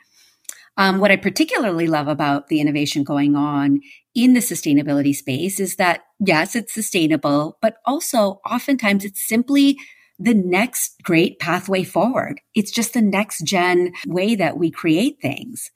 Um, 0.77 0.99
what 1.01 1.11
I 1.11 1.17
particularly 1.17 1.87
love 1.87 2.09
about 2.09 2.49
the 2.49 2.61
innovation 2.61 3.05
going 3.05 3.37
on 3.37 3.81
in 4.15 4.33
the 4.33 4.41
sustainability 4.41 5.15
space 5.15 5.61
is 5.61 5.77
that 5.77 6.05
yes, 6.25 6.55
it's 6.57 6.73
sustainable, 6.73 7.59
but 7.61 7.77
also 7.85 8.41
oftentimes 8.49 9.05
it's 9.05 9.27
simply 9.27 9.79
the 10.19 10.35
next 10.35 11.03
great 11.03 11.39
pathway 11.39 11.83
forward. 11.83 12.41
It's 12.55 12.71
just 12.71 12.95
the 12.95 13.03
next 13.03 13.45
gen 13.45 13.93
way 14.07 14.35
that 14.37 14.57
we 14.57 14.71
create 14.71 15.19
things. 15.21 15.71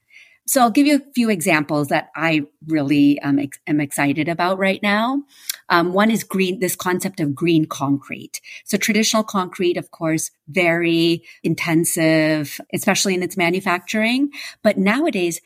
So 0.49 0.61
I'll 0.61 0.71
give 0.71 0.87
you 0.87 0.97
a 0.97 1.13
few 1.13 1.29
examples 1.29 1.89
that 1.89 2.11
I 2.15 2.43
really 2.69 3.19
um, 3.21 3.41
ex- 3.41 3.59
am 3.67 3.81
excited 3.81 4.29
about 4.29 4.59
right 4.59 4.81
now. 4.81 5.25
Um, 5.69 5.93
one 5.93 6.09
is 6.09 6.23
green, 6.23 6.61
this 6.61 6.77
concept 6.77 7.19
of 7.19 7.35
green 7.35 7.67
concrete. 7.67 8.41
So 8.65 8.79
traditional 8.79 9.25
concrete, 9.25 9.77
of 9.77 9.91
course, 9.91 10.31
very 10.47 11.25
intensive, 11.43 12.61
especially 12.73 13.15
in 13.15 13.25
its 13.25 13.37
manufacturing. 13.37 14.31
But 14.63 14.79
nowadays, 14.79 15.41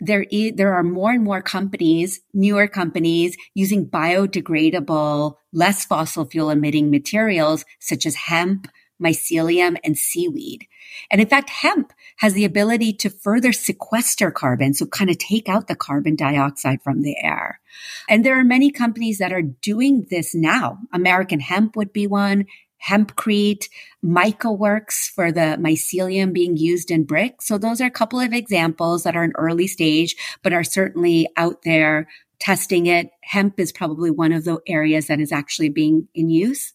there 0.00 0.26
is, 0.30 0.52
there 0.54 0.74
are 0.74 0.82
more 0.82 1.10
and 1.10 1.24
more 1.24 1.42
companies, 1.42 2.20
newer 2.32 2.66
companies 2.68 3.36
using 3.54 3.86
biodegradable, 3.86 5.36
less 5.52 5.84
fossil 5.84 6.24
fuel 6.24 6.50
emitting 6.50 6.90
materials 6.90 7.64
such 7.80 8.06
as 8.06 8.14
hemp, 8.14 8.68
mycelium, 9.02 9.76
and 9.84 9.98
seaweed. 9.98 10.66
And 11.10 11.20
in 11.20 11.26
fact, 11.26 11.50
hemp 11.50 11.92
has 12.18 12.34
the 12.34 12.44
ability 12.44 12.92
to 12.94 13.10
further 13.10 13.52
sequester 13.52 14.30
carbon, 14.30 14.74
so 14.74 14.86
kind 14.86 15.10
of 15.10 15.18
take 15.18 15.48
out 15.48 15.66
the 15.66 15.74
carbon 15.74 16.14
dioxide 16.16 16.82
from 16.82 17.02
the 17.02 17.16
air. 17.22 17.60
And 18.08 18.24
there 18.24 18.38
are 18.38 18.44
many 18.44 18.70
companies 18.70 19.18
that 19.18 19.32
are 19.32 19.42
doing 19.42 20.06
this 20.10 20.34
now. 20.34 20.78
American 20.92 21.40
Hemp 21.40 21.76
would 21.76 21.92
be 21.92 22.06
one. 22.06 22.46
Hempcrete, 22.88 23.68
MycoWorks 24.04 25.10
for 25.10 25.32
the 25.32 25.56
mycelium 25.60 26.32
being 26.32 26.56
used 26.56 26.90
in 26.90 27.04
bricks. 27.04 27.46
So 27.46 27.58
those 27.58 27.80
are 27.80 27.86
a 27.86 27.90
couple 27.90 28.20
of 28.20 28.32
examples 28.32 29.04
that 29.04 29.16
are 29.16 29.24
in 29.24 29.32
early 29.36 29.66
stage, 29.66 30.16
but 30.42 30.52
are 30.52 30.64
certainly 30.64 31.28
out 31.36 31.62
there 31.62 32.08
testing 32.38 32.86
it. 32.86 33.10
Hemp 33.22 33.58
is 33.58 33.72
probably 33.72 34.10
one 34.10 34.32
of 34.32 34.44
the 34.44 34.58
areas 34.66 35.06
that 35.06 35.20
is 35.20 35.32
actually 35.32 35.70
being 35.70 36.08
in 36.14 36.28
use. 36.28 36.74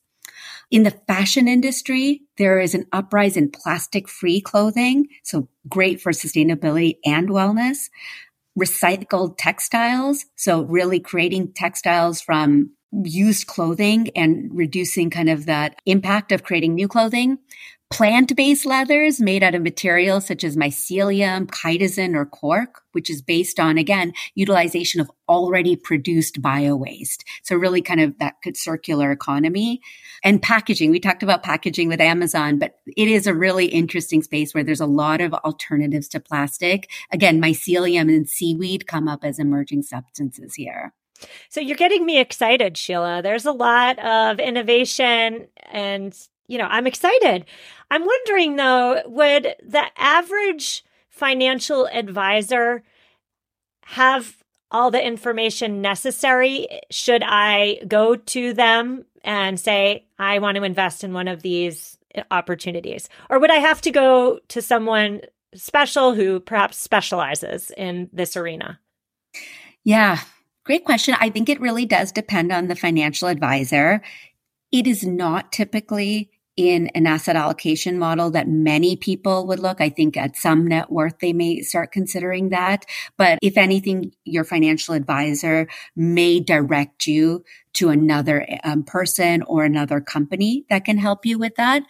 In 0.71 0.83
the 0.83 0.97
fashion 1.07 1.47
industry, 1.47 2.21
there 2.37 2.59
is 2.59 2.73
an 2.73 2.85
uprise 2.91 3.35
in 3.35 3.51
plastic 3.51 4.07
free 4.07 4.39
clothing. 4.39 5.07
So 5.23 5.49
great 5.67 5.99
for 6.01 6.11
sustainability 6.11 6.97
and 7.05 7.29
wellness. 7.29 7.89
Recycled 8.57 9.35
textiles. 9.37 10.25
So 10.35 10.63
really 10.63 10.99
creating 10.99 11.53
textiles 11.53 12.21
from 12.21 12.71
used 12.91 13.47
clothing 13.47 14.09
and 14.15 14.49
reducing 14.53 15.09
kind 15.09 15.29
of 15.29 15.45
that 15.45 15.81
impact 15.85 16.31
of 16.31 16.43
creating 16.43 16.75
new 16.75 16.87
clothing. 16.87 17.37
plant 17.91 18.35
based 18.35 18.65
leathers 18.67 19.19
made 19.19 19.41
out 19.41 19.55
of 19.55 19.63
materials 19.63 20.27
such 20.27 20.43
as 20.43 20.55
mycelium, 20.55 21.47
chitosan, 21.47 22.15
or 22.15 22.25
cork, 22.25 22.81
which 22.91 23.09
is 23.09 23.21
based 23.21 23.59
on, 23.59 23.77
again, 23.77 24.13
utilization 24.35 25.01
of 25.01 25.09
already 25.27 25.75
produced 25.75 26.41
bio 26.41 26.75
waste. 26.75 27.25
So, 27.43 27.55
really 27.55 27.81
kind 27.81 27.99
of 28.01 28.17
that 28.19 28.35
could 28.43 28.57
circular 28.57 29.11
economy 29.11 29.81
and 30.23 30.41
packaging. 30.41 30.91
We 30.91 30.99
talked 30.99 31.23
about 31.23 31.43
packaging 31.43 31.87
with 31.87 32.01
Amazon, 32.01 32.59
but 32.59 32.75
it 32.85 33.07
is 33.07 33.25
a 33.25 33.33
really 33.33 33.65
interesting 33.65 34.21
space 34.21 34.53
where 34.53 34.63
there's 34.63 34.81
a 34.81 34.85
lot 34.85 35.21
of 35.21 35.33
alternatives 35.33 36.07
to 36.09 36.19
plastic. 36.19 36.89
Again, 37.11 37.41
mycelium 37.41 38.15
and 38.15 38.29
seaweed 38.29 38.87
come 38.87 39.07
up 39.07 39.23
as 39.23 39.39
emerging 39.39 39.83
substances 39.83 40.55
here. 40.55 40.93
So 41.49 41.59
you're 41.59 41.77
getting 41.77 42.05
me 42.05 42.19
excited, 42.19 42.77
Shila. 42.77 43.21
There's 43.21 43.45
a 43.45 43.51
lot 43.51 43.99
of 43.99 44.39
innovation 44.39 45.47
and 45.71 46.15
you 46.47 46.57
know, 46.57 46.65
I'm 46.65 46.87
excited. 46.87 47.45
I'm 47.91 48.05
wondering 48.05 48.55
though, 48.55 49.01
would 49.05 49.55
the 49.63 49.83
average 49.97 50.83
financial 51.09 51.87
advisor 51.87 52.83
have 53.85 54.35
all 54.71 54.91
the 54.91 55.05
information 55.05 55.81
necessary? 55.81 56.67
Should 56.89 57.23
I 57.23 57.79
go 57.87 58.15
to 58.15 58.53
them 58.53 59.05
and 59.23 59.59
say, 59.59 60.05
I 60.17 60.39
want 60.39 60.57
to 60.57 60.63
invest 60.63 61.03
in 61.03 61.13
one 61.13 61.27
of 61.27 61.41
these 61.41 61.97
eh, 62.15 62.23
opportunities? 62.31 63.09
Or 63.29 63.39
would 63.39 63.51
I 63.51 63.57
have 63.57 63.81
to 63.81 63.91
go 63.91 64.39
to 64.49 64.61
someone 64.61 65.21
special 65.53 66.13
who 66.13 66.39
perhaps 66.39 66.77
specializes 66.77 67.71
in 67.77 68.09
this 68.11 68.35
arena? 68.35 68.79
Yeah, 69.83 70.19
great 70.69 70.85
question. 70.85 71.15
I 71.19 71.31
think 71.31 71.49
it 71.49 71.59
really 71.59 71.87
does 71.87 72.11
depend 72.11 72.51
on 72.51 72.67
the 72.67 72.75
financial 72.75 73.27
advisor. 73.27 74.03
It 74.71 74.85
is 74.85 75.03
not 75.03 75.51
typically 75.51 76.29
in 76.57 76.89
an 76.89 77.07
asset 77.07 77.35
allocation 77.35 77.97
model 77.97 78.29
that 78.29 78.47
many 78.47 78.95
people 78.95 79.47
would 79.47 79.57
look. 79.57 79.81
I 79.81 79.89
think 79.89 80.15
at 80.15 80.35
some 80.35 80.67
net 80.67 80.91
worth, 80.91 81.17
they 81.21 81.33
may 81.33 81.61
start 81.61 81.91
considering 81.91 82.49
that. 82.49 82.85
But 83.17 83.39
if 83.41 83.57
anything, 83.57 84.11
your 84.25 84.43
financial 84.43 84.93
advisor 84.93 85.67
may 85.95 86.39
direct 86.39 87.07
you 87.07 87.43
to 87.73 87.89
another 87.89 88.45
um, 88.63 88.83
person 88.83 89.41
or 89.47 89.63
another 89.63 89.99
company 89.99 90.65
that 90.69 90.85
can 90.85 90.99
help 90.99 91.25
you 91.25 91.39
with 91.39 91.55
that. 91.55 91.81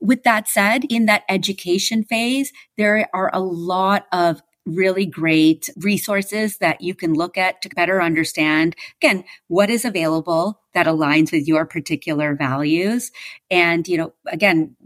With 0.00 0.24
that 0.24 0.48
said, 0.48 0.84
in 0.90 1.06
that 1.06 1.22
education 1.30 2.04
phase, 2.04 2.52
there 2.76 3.08
are 3.14 3.30
a 3.32 3.40
lot 3.40 4.04
of 4.12 4.42
really 4.74 5.06
great 5.06 5.68
resources 5.76 6.58
that 6.58 6.80
you 6.80 6.94
can 6.94 7.14
look 7.14 7.36
at 7.36 7.62
to 7.62 7.68
better 7.70 8.00
understand, 8.02 8.76
again, 9.00 9.24
what 9.48 9.70
is 9.70 9.84
available 9.84 10.60
that 10.74 10.86
aligns 10.86 11.32
with 11.32 11.46
your 11.46 11.66
particular 11.66 12.34
values. 12.34 13.10
And, 13.50 13.86
you 13.88 13.96
know, 13.96 14.12
again, 14.26 14.76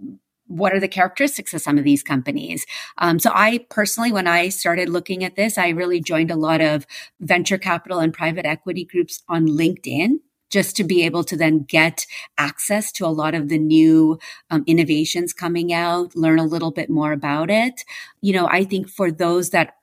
what 0.46 0.72
are 0.74 0.80
the 0.80 0.88
characteristics 0.88 1.54
of 1.54 1.62
some 1.62 1.78
of 1.78 1.84
these 1.84 2.02
companies? 2.02 2.66
Um, 2.98 3.18
so 3.18 3.30
I 3.34 3.64
personally, 3.70 4.12
when 4.12 4.26
I 4.26 4.50
started 4.50 4.88
looking 4.88 5.24
at 5.24 5.36
this, 5.36 5.56
I 5.56 5.70
really 5.70 6.00
joined 6.00 6.30
a 6.30 6.36
lot 6.36 6.60
of 6.60 6.86
venture 7.20 7.58
capital 7.58 8.00
and 8.00 8.12
private 8.12 8.44
equity 8.44 8.84
groups 8.84 9.22
on 9.28 9.46
LinkedIn 9.46 10.18
just 10.52 10.76
to 10.76 10.84
be 10.84 11.02
able 11.02 11.24
to 11.24 11.36
then 11.36 11.64
get 11.64 12.06
access 12.38 12.92
to 12.92 13.06
a 13.06 13.08
lot 13.08 13.34
of 13.34 13.48
the 13.48 13.58
new 13.58 14.18
um, 14.50 14.62
innovations 14.66 15.32
coming 15.32 15.72
out, 15.72 16.14
learn 16.14 16.38
a 16.38 16.44
little 16.44 16.70
bit 16.70 16.90
more 16.90 17.12
about 17.12 17.50
it. 17.50 17.84
You 18.20 18.34
know, 18.34 18.46
I 18.46 18.64
think 18.64 18.88
for 18.88 19.10
those 19.10 19.50
that 19.50 19.74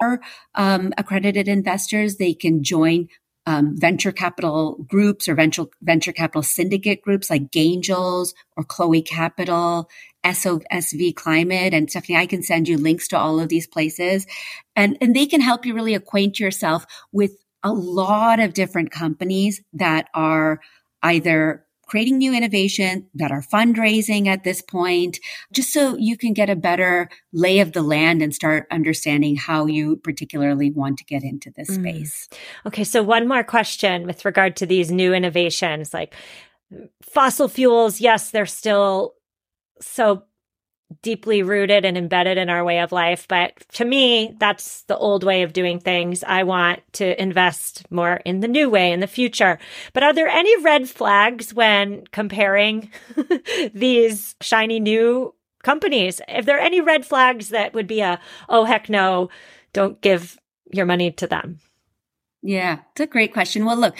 are 0.00 0.20
um, 0.54 0.92
accredited 0.98 1.48
investors, 1.48 2.16
they 2.16 2.34
can 2.34 2.62
join 2.62 3.08
um, 3.46 3.76
venture 3.78 4.10
capital 4.10 4.84
groups 4.88 5.28
or 5.28 5.34
venture 5.36 5.66
venture 5.80 6.12
capital 6.12 6.42
syndicate 6.42 7.00
groups 7.02 7.30
like 7.30 7.50
Gaingels 7.52 8.34
or 8.56 8.64
Chloe 8.64 9.02
Capital, 9.02 9.88
SOSV 10.24 11.14
Climate, 11.14 11.72
and 11.72 11.88
Stephanie. 11.88 12.18
I 12.18 12.26
can 12.26 12.42
send 12.42 12.68
you 12.68 12.76
links 12.76 13.06
to 13.08 13.18
all 13.18 13.38
of 13.38 13.48
these 13.48 13.68
places, 13.68 14.26
and 14.74 14.98
and 15.00 15.14
they 15.14 15.26
can 15.26 15.40
help 15.40 15.64
you 15.64 15.74
really 15.74 15.94
acquaint 15.94 16.40
yourself 16.40 16.86
with 17.12 17.36
a 17.66 17.72
lot 17.72 18.40
of 18.40 18.54
different 18.54 18.90
companies 18.90 19.60
that 19.72 20.08
are 20.14 20.60
either 21.02 21.64
creating 21.86 22.18
new 22.18 22.34
innovation 22.34 23.06
that 23.14 23.30
are 23.30 23.42
fundraising 23.42 24.26
at 24.26 24.42
this 24.42 24.60
point, 24.60 25.20
just 25.52 25.72
so 25.72 25.96
you 25.96 26.16
can 26.16 26.32
get 26.32 26.50
a 26.50 26.56
better 26.56 27.08
lay 27.32 27.60
of 27.60 27.72
the 27.72 27.82
land 27.82 28.22
and 28.22 28.34
start 28.34 28.66
understanding 28.72 29.36
how 29.36 29.66
you 29.66 29.96
particularly 29.96 30.70
want 30.70 30.98
to 30.98 31.04
get 31.04 31.22
into 31.22 31.50
this 31.56 31.70
mm. 31.70 31.80
space. 31.80 32.28
Okay. 32.66 32.82
So 32.82 33.02
one 33.02 33.28
more 33.28 33.44
question 33.44 34.04
with 34.04 34.24
regard 34.24 34.56
to 34.56 34.66
these 34.66 34.90
new 34.90 35.14
innovations, 35.14 35.94
like 35.94 36.14
fossil 37.02 37.46
fuels. 37.46 38.00
Yes, 38.00 38.30
they're 38.30 38.46
still 38.46 39.14
so 39.80 40.24
deeply 41.02 41.42
rooted 41.42 41.84
and 41.84 41.96
embedded 41.96 42.38
in 42.38 42.48
our 42.48 42.64
way 42.64 42.80
of 42.80 42.92
life. 42.92 43.26
But 43.28 43.52
to 43.72 43.84
me, 43.84 44.34
that's 44.38 44.82
the 44.82 44.96
old 44.96 45.24
way 45.24 45.42
of 45.42 45.52
doing 45.52 45.80
things. 45.80 46.22
I 46.24 46.44
want 46.44 46.80
to 46.94 47.20
invest 47.20 47.90
more 47.90 48.20
in 48.24 48.40
the 48.40 48.48
new 48.48 48.70
way 48.70 48.92
in 48.92 49.00
the 49.00 49.06
future. 49.06 49.58
But 49.92 50.02
are 50.02 50.12
there 50.12 50.28
any 50.28 50.62
red 50.62 50.88
flags 50.88 51.52
when 51.52 52.04
comparing 52.12 52.90
these 53.74 54.36
shiny 54.40 54.80
new 54.80 55.34
companies? 55.62 56.20
If 56.28 56.46
there 56.46 56.56
are 56.56 56.60
any 56.60 56.80
red 56.80 57.04
flags 57.04 57.48
that 57.48 57.74
would 57.74 57.86
be 57.86 58.00
a, 58.00 58.20
oh, 58.48 58.64
heck 58.64 58.88
no, 58.88 59.28
don't 59.72 60.00
give 60.00 60.38
your 60.72 60.86
money 60.86 61.10
to 61.12 61.26
them? 61.26 61.58
Yeah, 62.42 62.78
it's 62.92 63.00
a 63.00 63.06
great 63.06 63.32
question. 63.32 63.64
Well, 63.64 63.76
look, 63.76 63.96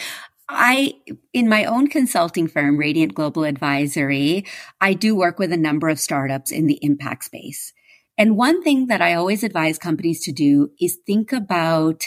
I, 0.48 0.94
in 1.32 1.48
my 1.48 1.64
own 1.64 1.88
consulting 1.88 2.46
firm, 2.46 2.76
Radiant 2.76 3.14
Global 3.14 3.44
Advisory, 3.44 4.44
I 4.80 4.94
do 4.94 5.16
work 5.16 5.38
with 5.38 5.52
a 5.52 5.56
number 5.56 5.88
of 5.88 5.98
startups 5.98 6.52
in 6.52 6.66
the 6.66 6.78
impact 6.82 7.24
space. 7.24 7.72
And 8.16 8.36
one 8.36 8.62
thing 8.62 8.86
that 8.86 9.02
I 9.02 9.14
always 9.14 9.42
advise 9.42 9.78
companies 9.78 10.22
to 10.22 10.32
do 10.32 10.70
is 10.80 10.98
think 11.06 11.32
about 11.32 12.04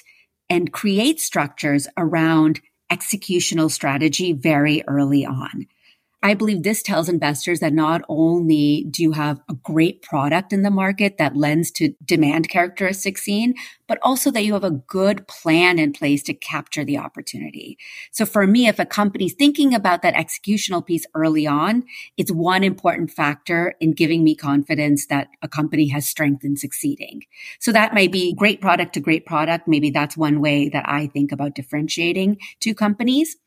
and 0.50 0.72
create 0.72 1.20
structures 1.20 1.88
around 1.98 2.62
executional 2.92 3.70
strategy 3.70 4.34
very 4.34 4.84
early 4.88 5.26
on. 5.26 5.68
I 6.22 6.34
believe 6.34 6.64
this 6.64 6.82
tells 6.82 7.08
investors 7.08 7.62
that 7.62 7.72
not 7.72 8.02
only 8.10 8.86
do 8.90 9.02
you 9.02 9.14
have 9.14 9.40
a 9.50 9.54
great 9.54 10.02
product 10.02 10.52
in 10.52 10.64
the 10.64 10.70
market 10.70 11.18
that 11.18 11.38
lends 11.38 11.72
to 11.72 11.94
demand 12.04 12.50
characteristics 12.50 13.24
seen, 13.24 13.54
but 13.88 14.00
also 14.02 14.30
that 14.32 14.44
you 14.44 14.52
have 14.54 14.66
a 14.66 14.72
good 14.72 15.26
plan 15.30 15.80
in 15.80 15.94
place 15.94 16.22
to 16.24 16.34
capture 16.34 16.84
the 16.84 16.98
opportunity. 16.98 17.78
So 18.12 18.26
for 18.26 18.46
me, 18.46 18.68
if 18.68 18.80
a 18.80 18.86
company's 18.86 19.34
thinking 19.34 19.74
about 19.74 20.02
that 20.02 20.14
executional 20.14 20.86
piece 20.86 21.06
early 21.16 21.48
on, 21.48 21.86
it's 22.18 22.32
one 22.32 22.66
important 22.66 23.12
factor 23.12 23.76
in 23.80 23.94
giving 23.94 24.22
me 24.22 24.36
confidence 24.36 25.06
that 25.08 25.30
a 25.42 25.48
company 25.48 25.88
has 25.88 26.08
strength 26.08 26.44
in 26.44 26.58
succeeding. 26.58 27.24
So 27.60 27.72
that 27.72 27.94
may 27.94 28.10
be 28.10 28.34
great 28.34 28.60
product 28.60 28.94
to 28.96 29.00
great 29.00 29.26
product. 29.26 29.70
Maybe 29.70 29.90
that's 29.90 30.18
one 30.18 30.42
way 30.42 30.68
that 30.68 30.84
I 30.86 31.08
think 31.08 31.32
about 31.32 31.56
differentiating 31.56 32.40
two 32.60 32.76
companies. 32.76 33.38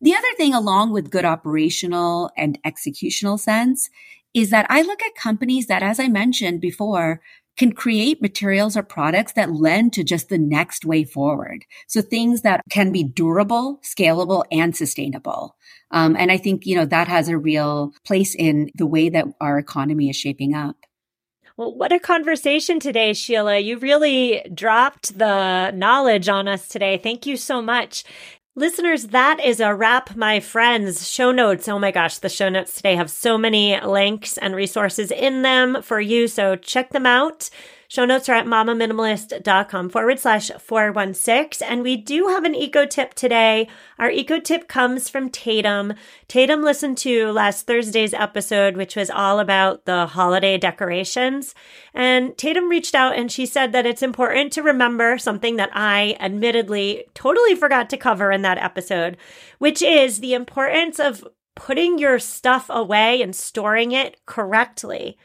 The 0.00 0.14
other 0.14 0.28
thing, 0.36 0.54
along 0.54 0.92
with 0.92 1.10
good 1.10 1.24
operational 1.24 2.30
and 2.36 2.58
executional 2.62 3.38
sense, 3.38 3.90
is 4.34 4.50
that 4.50 4.66
I 4.68 4.82
look 4.82 5.02
at 5.02 5.14
companies 5.14 5.66
that, 5.66 5.82
as 5.82 6.00
I 6.00 6.08
mentioned 6.08 6.60
before, 6.60 7.20
can 7.56 7.72
create 7.72 8.20
materials 8.20 8.76
or 8.76 8.82
products 8.82 9.32
that 9.34 9.52
lend 9.52 9.92
to 9.92 10.02
just 10.02 10.28
the 10.28 10.38
next 10.38 10.84
way 10.84 11.04
forward. 11.04 11.64
So 11.86 12.02
things 12.02 12.42
that 12.42 12.60
can 12.68 12.90
be 12.90 13.04
durable, 13.04 13.80
scalable, 13.84 14.44
and 14.50 14.74
sustainable. 14.74 15.56
Um, 15.92 16.16
and 16.18 16.32
I 16.32 16.36
think, 16.36 16.66
you 16.66 16.74
know, 16.74 16.84
that 16.86 17.06
has 17.06 17.28
a 17.28 17.38
real 17.38 17.92
place 18.04 18.34
in 18.34 18.70
the 18.74 18.86
way 18.86 19.08
that 19.08 19.26
our 19.40 19.58
economy 19.58 20.10
is 20.10 20.16
shaping 20.16 20.54
up. 20.54 20.76
Well, 21.56 21.72
what 21.72 21.92
a 21.92 22.00
conversation 22.00 22.80
today, 22.80 23.12
Shila. 23.12 23.58
You 23.58 23.78
really 23.78 24.44
dropped 24.52 25.16
the 25.16 25.70
knowledge 25.70 26.28
on 26.28 26.48
us 26.48 26.66
today. 26.66 26.98
Thank 26.98 27.26
you 27.26 27.36
so 27.36 27.62
much. 27.62 28.02
Listeners, 28.56 29.08
that 29.08 29.40
is 29.44 29.58
a 29.58 29.74
wrap, 29.74 30.14
my 30.14 30.38
friends. 30.38 31.10
Show 31.10 31.32
notes. 31.32 31.66
Oh 31.66 31.80
my 31.80 31.90
gosh, 31.90 32.18
the 32.18 32.28
show 32.28 32.48
notes 32.48 32.76
today 32.76 32.94
have 32.94 33.10
so 33.10 33.36
many 33.36 33.80
links 33.80 34.38
and 34.38 34.54
resources 34.54 35.10
in 35.10 35.42
them 35.42 35.82
for 35.82 36.00
you. 36.00 36.28
So 36.28 36.54
check 36.54 36.90
them 36.90 37.04
out. 37.04 37.50
Show 37.88 38.04
notes 38.04 38.28
are 38.28 38.34
at 38.34 38.46
mamaminimalist.com 38.46 39.88
forward 39.90 40.18
slash 40.18 40.50
416. 40.50 41.66
And 41.66 41.82
we 41.82 41.96
do 41.96 42.28
have 42.28 42.44
an 42.44 42.54
eco 42.54 42.86
tip 42.86 43.14
today. 43.14 43.68
Our 43.98 44.10
eco 44.10 44.40
tip 44.40 44.68
comes 44.68 45.08
from 45.08 45.28
Tatum. 45.28 45.94
Tatum 46.28 46.62
listened 46.62 46.98
to 46.98 47.30
last 47.32 47.66
Thursday's 47.66 48.14
episode, 48.14 48.76
which 48.76 48.96
was 48.96 49.10
all 49.10 49.38
about 49.38 49.84
the 49.84 50.06
holiday 50.06 50.58
decorations. 50.58 51.54
And 51.92 52.36
Tatum 52.38 52.68
reached 52.68 52.94
out 52.94 53.16
and 53.16 53.30
she 53.30 53.46
said 53.46 53.72
that 53.72 53.86
it's 53.86 54.02
important 54.02 54.52
to 54.54 54.62
remember 54.62 55.18
something 55.18 55.56
that 55.56 55.70
I 55.72 56.16
admittedly 56.20 57.04
totally 57.14 57.54
forgot 57.54 57.90
to 57.90 57.96
cover 57.96 58.32
in 58.32 58.42
that 58.42 58.58
episode, 58.58 59.16
which 59.58 59.82
is 59.82 60.20
the 60.20 60.34
importance 60.34 60.98
of 60.98 61.24
putting 61.54 61.98
your 61.98 62.18
stuff 62.18 62.66
away 62.68 63.22
and 63.22 63.34
storing 63.34 63.92
it 63.92 64.16
correctly. 64.26 65.16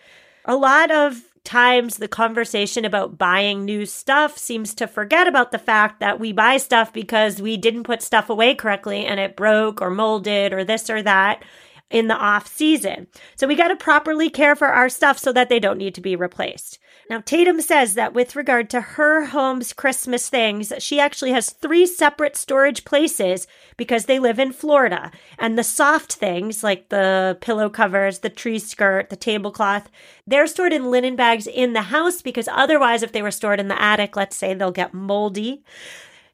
A 0.46 0.56
lot 0.56 0.92
of 0.92 1.22
times 1.44 1.98
the 1.98 2.08
conversation 2.08 2.86
about 2.86 3.18
buying 3.18 3.66
new 3.66 3.86
stuff 3.86 4.38
seems 4.38 4.74
to 4.76 4.88
forget 4.88 5.28
about 5.28 5.52
the 5.52 5.60
fact 5.60 6.00
that 6.00 6.20
we 6.20 6.32
buy 6.32 6.58
stuff 6.58 6.92
because 6.94 7.42
we 7.42 7.58
didn't 7.58 7.84
put 7.84 8.02
stuff 8.02 8.30
away 8.30 8.56
correctly 8.56 9.06
and 9.06 9.20
it 9.20 9.36
broke 9.36 9.82
or 9.82 9.90
molded 9.90 10.54
or 10.54 10.64
this 10.64 10.90
or 10.90 11.02
that. 11.04 11.44
in 11.92 12.08
the 12.08 12.16
off 12.16 12.48
season. 12.48 13.08
So 13.36 13.48
we 13.48 13.56
got 13.56 13.70
to 13.70 13.76
properly 13.76 14.30
care 14.30 14.56
for 14.56 14.68
our 14.68 14.90
stuff 14.90 15.18
so 15.18 15.34
that 15.34 15.50
they 15.50 15.60
don't 15.60 15.78
need 15.78 15.96
to 15.96 16.02
be 16.02 16.16
replaced. 16.16 16.79
Now, 17.10 17.22
Tatum 17.22 17.60
says 17.60 17.96
that 17.96 18.14
with 18.14 18.36
regard 18.36 18.70
to 18.70 18.82
her 18.82 19.26
home's 19.26 19.74
Christmas 19.74 20.30
things, 20.30 20.72
she 20.78 21.00
actually 21.00 21.32
has 21.32 21.50
three 21.50 21.88
separate 21.88 22.38
storage 22.38 22.86
places 22.86 23.48
because 23.78 24.06
they 24.06 24.20
live 24.20 24.38
in 24.38 24.52
Florida. 24.52 25.12
And 25.40 25.58
the 25.58 25.64
soft 25.64 26.14
things, 26.14 26.64
like 26.64 26.90
the 26.90 27.36
pillow 27.42 27.68
covers, 27.68 28.20
the 28.20 28.30
tree 28.30 28.60
skirt, 28.60 29.10
the 29.10 29.16
tablecloth, 29.16 29.90
they're 30.28 30.46
stored 30.46 30.72
in 30.72 30.92
linen 30.92 31.16
bags 31.16 31.48
in 31.48 31.74
the 31.74 31.82
house 31.82 32.22
because 32.22 32.48
otherwise, 32.52 33.02
if 33.02 33.12
they 33.12 33.24
were 33.24 33.32
stored 33.32 33.60
in 33.60 33.70
the 33.70 33.82
attic, 33.82 34.16
let's 34.16 34.36
say 34.36 34.54
they'll 34.54 34.70
get 34.70 34.94
moldy. 34.94 35.64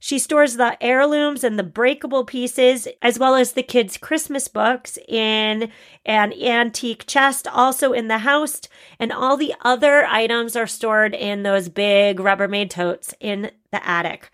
She 0.05 0.19
stores 0.19 0.57
the 0.57 0.77
heirlooms 0.83 1.43
and 1.43 1.57
the 1.57 1.63
breakable 1.63 2.25
pieces, 2.25 2.87
as 3.01 3.17
well 3.17 3.33
as 3.33 3.53
the 3.53 3.63
kids' 3.63 3.97
Christmas 3.97 4.47
books, 4.47 4.99
in 5.07 5.71
an 6.05 6.31
antique 6.31 7.07
chest, 7.07 7.47
also 7.47 7.91
in 7.91 8.07
the 8.07 8.19
house. 8.19 8.61
And 8.99 9.11
all 9.11 9.35
the 9.35 9.55
other 9.61 10.05
items 10.05 10.55
are 10.55 10.67
stored 10.67 11.15
in 11.15 11.41
those 11.41 11.69
big 11.69 12.19
Rubbermaid 12.19 12.69
totes 12.69 13.15
in 13.19 13.49
the 13.71 13.83
attic. 13.83 14.29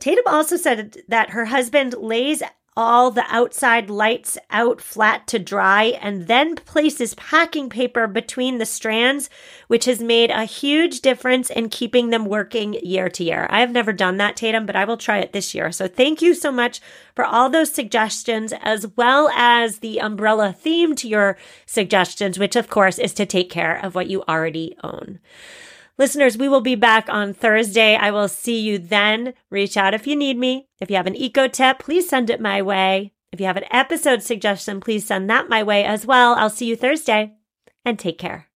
Tatum 0.00 0.24
also 0.26 0.56
said 0.56 0.96
that 1.06 1.30
her 1.30 1.44
husband 1.44 1.94
lays 1.94 2.42
all 2.76 3.10
the 3.10 3.24
outside 3.28 3.88
lights 3.88 4.36
out 4.50 4.80
flat 4.80 5.26
to 5.26 5.38
dry 5.38 5.84
and 6.02 6.26
then 6.26 6.54
places 6.56 7.14
packing 7.14 7.70
paper 7.70 8.06
between 8.06 8.58
the 8.58 8.66
strands, 8.66 9.30
which 9.68 9.86
has 9.86 10.00
made 10.00 10.30
a 10.30 10.44
huge 10.44 11.00
difference 11.00 11.48
in 11.48 11.70
keeping 11.70 12.10
them 12.10 12.26
working 12.26 12.74
year 12.74 13.08
to 13.08 13.24
year. 13.24 13.46
I 13.48 13.60
have 13.60 13.72
never 13.72 13.92
done 13.92 14.18
that, 14.18 14.36
Tatum, 14.36 14.66
but 14.66 14.76
I 14.76 14.84
will 14.84 14.98
try 14.98 15.18
it 15.18 15.32
this 15.32 15.54
year. 15.54 15.72
So 15.72 15.88
thank 15.88 16.20
you 16.20 16.34
so 16.34 16.52
much 16.52 16.80
for 17.14 17.24
all 17.24 17.48
those 17.48 17.72
suggestions, 17.72 18.52
as 18.60 18.86
well 18.96 19.30
as 19.30 19.78
the 19.78 19.98
umbrella 20.00 20.52
theme 20.52 20.94
to 20.96 21.08
your 21.08 21.38
suggestions, 21.64 22.38
which 22.38 22.56
of 22.56 22.68
course 22.68 22.98
is 22.98 23.14
to 23.14 23.24
take 23.24 23.48
care 23.48 23.82
of 23.82 23.94
what 23.94 24.08
you 24.08 24.22
already 24.28 24.76
own. 24.84 25.18
Listeners, 25.98 26.36
we 26.36 26.46
will 26.46 26.60
be 26.60 26.74
back 26.74 27.08
on 27.08 27.32
Thursday. 27.32 27.96
I 27.96 28.10
will 28.10 28.28
see 28.28 28.60
you 28.60 28.76
then. 28.76 29.32
Reach 29.50 29.78
out 29.78 29.94
if 29.94 30.06
you 30.06 30.14
need 30.14 30.36
me. 30.36 30.68
If 30.78 30.90
you 30.90 30.96
have 30.96 31.06
an 31.06 31.16
eco 31.16 31.48
tip, 31.48 31.78
please 31.78 32.06
send 32.06 32.28
it 32.28 32.38
my 32.38 32.60
way. 32.60 33.14
If 33.32 33.40
you 33.40 33.46
have 33.46 33.56
an 33.56 33.64
episode 33.70 34.22
suggestion, 34.22 34.78
please 34.78 35.06
send 35.06 35.30
that 35.30 35.48
my 35.48 35.62
way 35.62 35.84
as 35.84 36.04
well. 36.04 36.34
I'll 36.34 36.50
see 36.50 36.66
you 36.66 36.76
Thursday 36.76 37.32
and 37.82 37.98
take 37.98 38.18
care. 38.18 38.48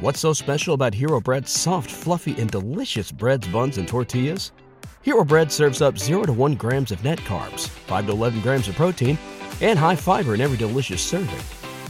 What's 0.00 0.20
so 0.20 0.34
special 0.34 0.74
about 0.74 0.92
Hero 0.92 1.22
Bread's 1.22 1.50
soft, 1.50 1.90
fluffy, 1.90 2.38
and 2.38 2.50
delicious 2.50 3.10
breads, 3.10 3.48
buns, 3.48 3.78
and 3.78 3.88
tortillas? 3.88 4.52
Hero 5.00 5.24
Bread 5.24 5.50
serves 5.50 5.80
up 5.80 5.96
0 5.96 6.24
to 6.24 6.32
1 6.34 6.54
grams 6.56 6.92
of 6.92 7.02
net 7.02 7.18
carbs, 7.20 7.66
5 7.68 8.06
to 8.06 8.12
11 8.12 8.42
grams 8.42 8.68
of 8.68 8.74
protein, 8.74 9.18
and 9.62 9.78
high 9.78 9.96
fiber 9.96 10.34
in 10.34 10.42
every 10.42 10.58
delicious 10.58 11.00
serving. 11.00 11.63